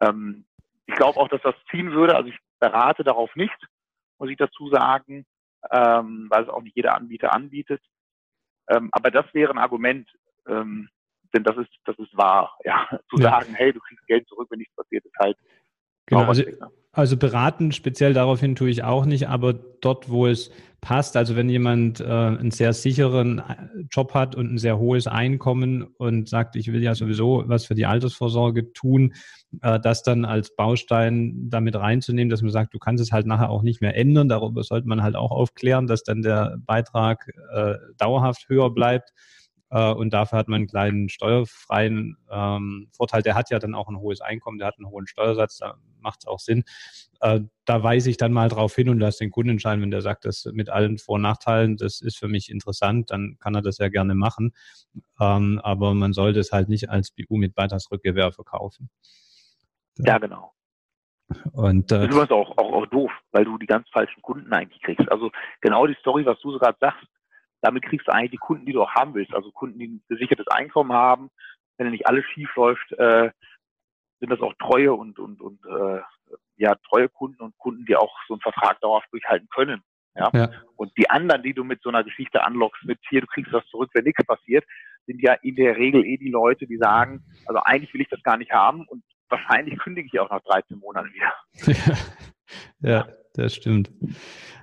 [0.00, 0.46] Ähm,
[0.86, 2.16] ich glaube auch, dass das ziehen würde.
[2.16, 3.56] Also ich berate darauf nicht,
[4.18, 5.24] muss ich dazu sagen,
[5.70, 7.82] ähm, weil es auch nicht jeder Anbieter anbietet.
[8.68, 10.08] Ähm, aber das wäre ein Argument,
[10.48, 10.88] ähm,
[11.34, 12.88] denn das ist, das ist wahr, ja.
[13.10, 13.30] Zu ja.
[13.30, 15.36] sagen, hey, du kriegst Geld zurück, wenn nichts passiert, ist halt
[16.06, 16.42] Genau, also,
[16.92, 21.48] also, beraten speziell daraufhin tue ich auch nicht, aber dort, wo es passt, also wenn
[21.48, 26.54] jemand äh, einen sehr sicheren äh, Job hat und ein sehr hohes Einkommen und sagt,
[26.54, 29.14] ich will ja sowieso was für die Altersvorsorge tun,
[29.62, 33.50] äh, das dann als Baustein damit reinzunehmen, dass man sagt, du kannst es halt nachher
[33.50, 34.28] auch nicht mehr ändern.
[34.28, 39.12] Darüber sollte man halt auch aufklären, dass dann der Beitrag äh, dauerhaft höher bleibt.
[39.70, 43.22] Äh, und dafür hat man einen kleinen steuerfreien ähm, Vorteil.
[43.22, 46.20] Der hat ja dann auch ein hohes Einkommen, der hat einen hohen Steuersatz, da macht
[46.20, 46.64] es auch Sinn.
[47.20, 50.02] Äh, da weise ich dann mal drauf hin und lasse den Kunden entscheiden, wenn der
[50.02, 53.62] sagt, das mit allen Vor- und Nachteilen, das ist für mich interessant, dann kann er
[53.62, 54.52] das ja gerne machen.
[55.20, 58.90] Ähm, aber man sollte es halt nicht als BU mit Beitragsrückgewehr verkaufen.
[59.98, 60.52] Ja, genau.
[61.52, 64.80] Und, äh, das ist auch, auch, auch doof, weil du die ganz falschen Kunden eigentlich
[64.82, 65.10] kriegst.
[65.10, 67.04] Also genau die Story, was du so gerade sagst,
[67.66, 69.34] damit kriegst du eigentlich die Kunden, die du auch haben willst.
[69.34, 71.30] Also Kunden, die ein gesichertes Einkommen haben.
[71.76, 73.30] Wenn nicht alles schief läuft, äh,
[74.20, 76.00] sind das auch treue und, und, und äh,
[76.56, 79.82] ja, treue Kunden und Kunden, die auch so einen Vertrag dauerhaft durchhalten können.
[80.14, 80.30] Ja?
[80.32, 80.50] ja?
[80.76, 83.66] Und die anderen, die du mit so einer Geschichte anlockst, mit hier, du kriegst was
[83.66, 84.64] zurück, wenn nichts passiert,
[85.06, 88.22] sind ja in der Regel eh die Leute, die sagen, also eigentlich will ich das
[88.22, 91.34] gar nicht haben und wahrscheinlich kündige ich auch nach 13 Monaten wieder.
[91.66, 91.94] Ja,
[92.80, 93.90] ja das stimmt.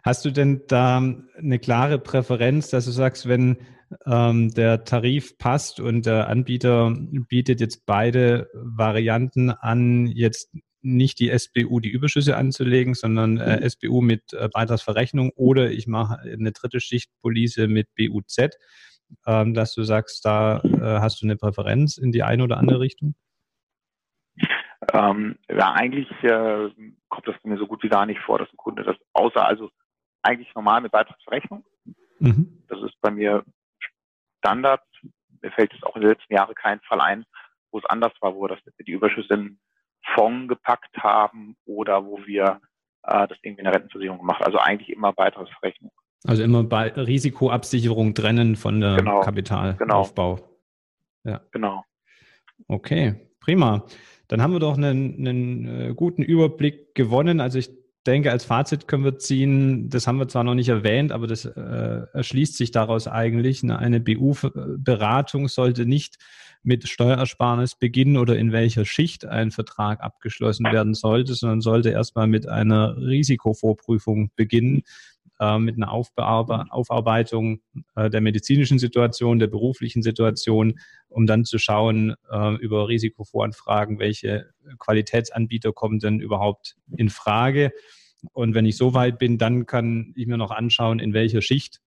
[0.04, 3.58] Hast du denn da eine klare Präferenz, dass du sagst, wenn
[4.06, 6.96] ähm, der Tarif passt und der Anbieter
[7.30, 14.02] bietet jetzt beide Varianten an, jetzt nicht die SBU die Überschüsse anzulegen, sondern äh, SBU
[14.02, 18.50] mit äh, Beitragsverrechnung oder ich mache eine dritte Schichtpolice mit BUZ,
[19.26, 22.82] ähm, dass du sagst, da äh, hast du eine Präferenz in die eine oder andere
[22.82, 23.15] Richtung?
[24.91, 26.69] Ähm, ja, eigentlich äh,
[27.10, 29.69] kommt das mir so gut wie gar nicht vor, dass ein Kunde das, außer also
[30.24, 31.63] eigentlich normal mit Beitragsverrechnung.
[32.19, 32.63] Mhm.
[32.67, 33.43] Das ist bei mir
[34.39, 34.82] Standard.
[35.41, 37.26] Mir fällt es auch in den letzten Jahren kein Fall ein,
[37.72, 39.60] wo es anders war, wo wir das die Überschüsse in
[40.15, 42.62] Fonds gepackt haben oder wo wir
[43.04, 45.91] äh, das irgendwie in der Rentenversicherung gemacht Also eigentlich immer Beitragsverrechnung.
[46.26, 50.36] Also immer bei Risikoabsicherung trennen von der genau, Kapitalaufbau.
[50.36, 50.50] Genau.
[51.26, 51.41] Ja.
[51.52, 51.86] Genau.
[52.67, 53.86] Okay, prima.
[54.27, 57.39] Dann haben wir doch einen, einen äh, guten Überblick gewonnen.
[57.39, 57.69] Also ich
[58.05, 61.45] denke, als Fazit können wir ziehen, das haben wir zwar noch nicht erwähnt, aber das
[61.45, 63.63] äh, erschließt sich daraus eigentlich.
[63.63, 66.17] Eine BU-Beratung sollte nicht
[66.63, 72.28] mit Steuersparnis beginnen oder in welcher Schicht ein Vertrag abgeschlossen werden sollte, sondern sollte erstmal
[72.28, 74.84] mit einer Risikovorprüfung beginnen,
[75.44, 77.60] äh, mit einer Aufbearbe Aufarbeitung
[77.96, 80.80] äh, der medizinischen Situation, der beruflichen Situation,
[81.10, 87.72] um dann zu schauen äh, über Risikovoranfragen, welche Qualitätsanbieter kommen denn überhaupt in Frage.
[88.32, 91.82] Und wenn ich so weit bin, dann kann ich mir noch anschauen, in welcher Schicht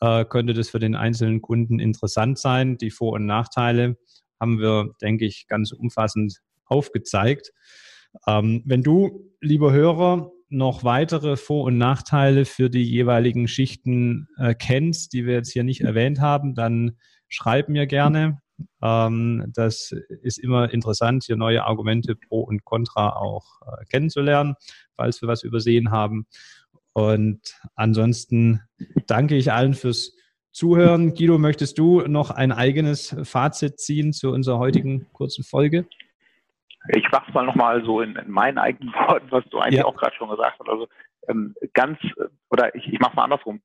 [0.00, 2.76] äh, könnte das für den einzelnen Kunden interessant sein.
[2.76, 3.96] Die Vor- und Nachteile
[4.40, 7.52] haben wir, denke ich, ganz umfassend aufgezeigt.
[8.26, 14.54] Ähm, wenn du, lieber Hörer, noch weitere Vor- und Nachteile für die jeweiligen Schichten äh,
[14.54, 16.96] kennst, die wir jetzt hier nicht erwähnt haben, dann
[17.28, 18.40] schreib mir gerne.
[18.82, 19.92] Ähm, das
[20.22, 24.54] ist immer interessant, hier neue Argumente pro und contra auch äh, kennenzulernen,
[24.94, 26.26] falls wir was übersehen haben.
[26.92, 27.40] Und
[27.74, 28.62] ansonsten
[29.06, 30.14] danke ich allen fürs
[30.52, 31.12] Zuhören.
[31.12, 35.86] Guido, möchtest du noch ein eigenes Fazit ziehen zu unserer heutigen kurzen Folge?
[36.88, 39.84] Ich mache es mal nochmal so in, in, meinen eigenen Worten, was du eigentlich ja.
[39.84, 40.68] auch gerade schon gesagt hast.
[40.68, 40.88] Also
[41.28, 41.98] ähm, ganz,
[42.50, 43.60] oder ich, ich mache es mal andersrum.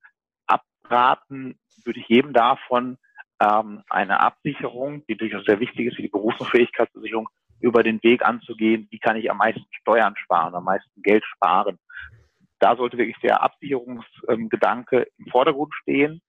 [0.47, 2.97] Abraten würde ich jedem davon,
[3.41, 8.87] ähm, eine Absicherung, die durchaus sehr wichtig ist, wie die Berufsunfähigkeitsversicherung, über den Weg anzugehen,
[8.89, 11.77] wie kann ich am meisten Steuern sparen, am meisten Geld sparen.
[12.59, 16.21] Da sollte wirklich der Absicherungsgedanke im Vordergrund stehen.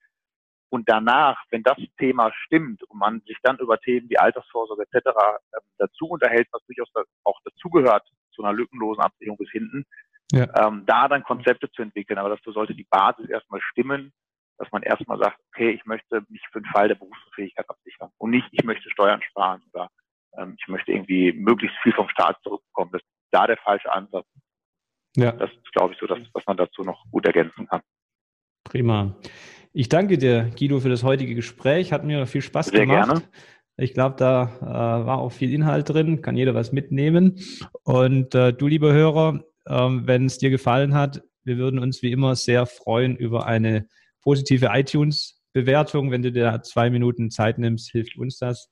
[0.73, 5.07] Und danach, wenn das Thema stimmt und man sich dann über Themen wie Altersvorsorge etc.
[5.07, 6.89] Ähm, dazu unterhält, was durchaus
[7.25, 9.85] auch dazugehört zu einer lückenlosen Absicherung bis hinten,
[10.33, 10.49] ja.
[10.57, 12.19] ähm, da dann Konzepte zu entwickeln.
[12.19, 14.15] Aber dazu sollte die Basis erstmal stimmen,
[14.57, 18.31] dass man erstmal sagt, okay, ich möchte mich für den Fall der Berufsunfähigkeit absichern und
[18.31, 19.91] nicht, ich möchte Steuern sparen oder
[20.39, 22.93] ähm, ich möchte irgendwie möglichst viel vom Staat zurückbekommen.
[22.93, 24.27] Das ist da der falsche Ansatz.
[25.17, 25.33] Ja.
[25.33, 27.83] Das ist, glaube ich, so das, was man dazu noch gut ergänzen kann.
[28.65, 29.15] Prima.
[29.75, 31.93] Ich danke dir, Guido, für das heutige Gespräch.
[31.93, 33.09] Hat mir viel Spaß Sehr gemacht.
[33.09, 33.23] Gerne.
[33.79, 37.39] Ich glaube, da äh, war auch viel Inhalt drin, kann jeder was mitnehmen.
[37.83, 42.13] Und äh, du, liebe Hörer, äh, wenn es dir gefallen hat, wir würden uns wie
[42.13, 43.87] immer sehr freuen über eine
[44.21, 46.11] positive iTunes-Bewertung.
[46.11, 48.69] Wenn du dir zwei Minuten Zeit nimmst, hilft uns das.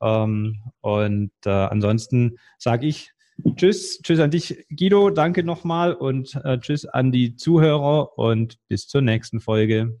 [0.00, 3.10] Ähm, und äh, ansonsten sage ich
[3.56, 8.88] Tschüss, tschüss an dich, Guido, danke nochmal und äh, tschüss an die Zuhörer und bis
[8.88, 10.00] zur nächsten Folge.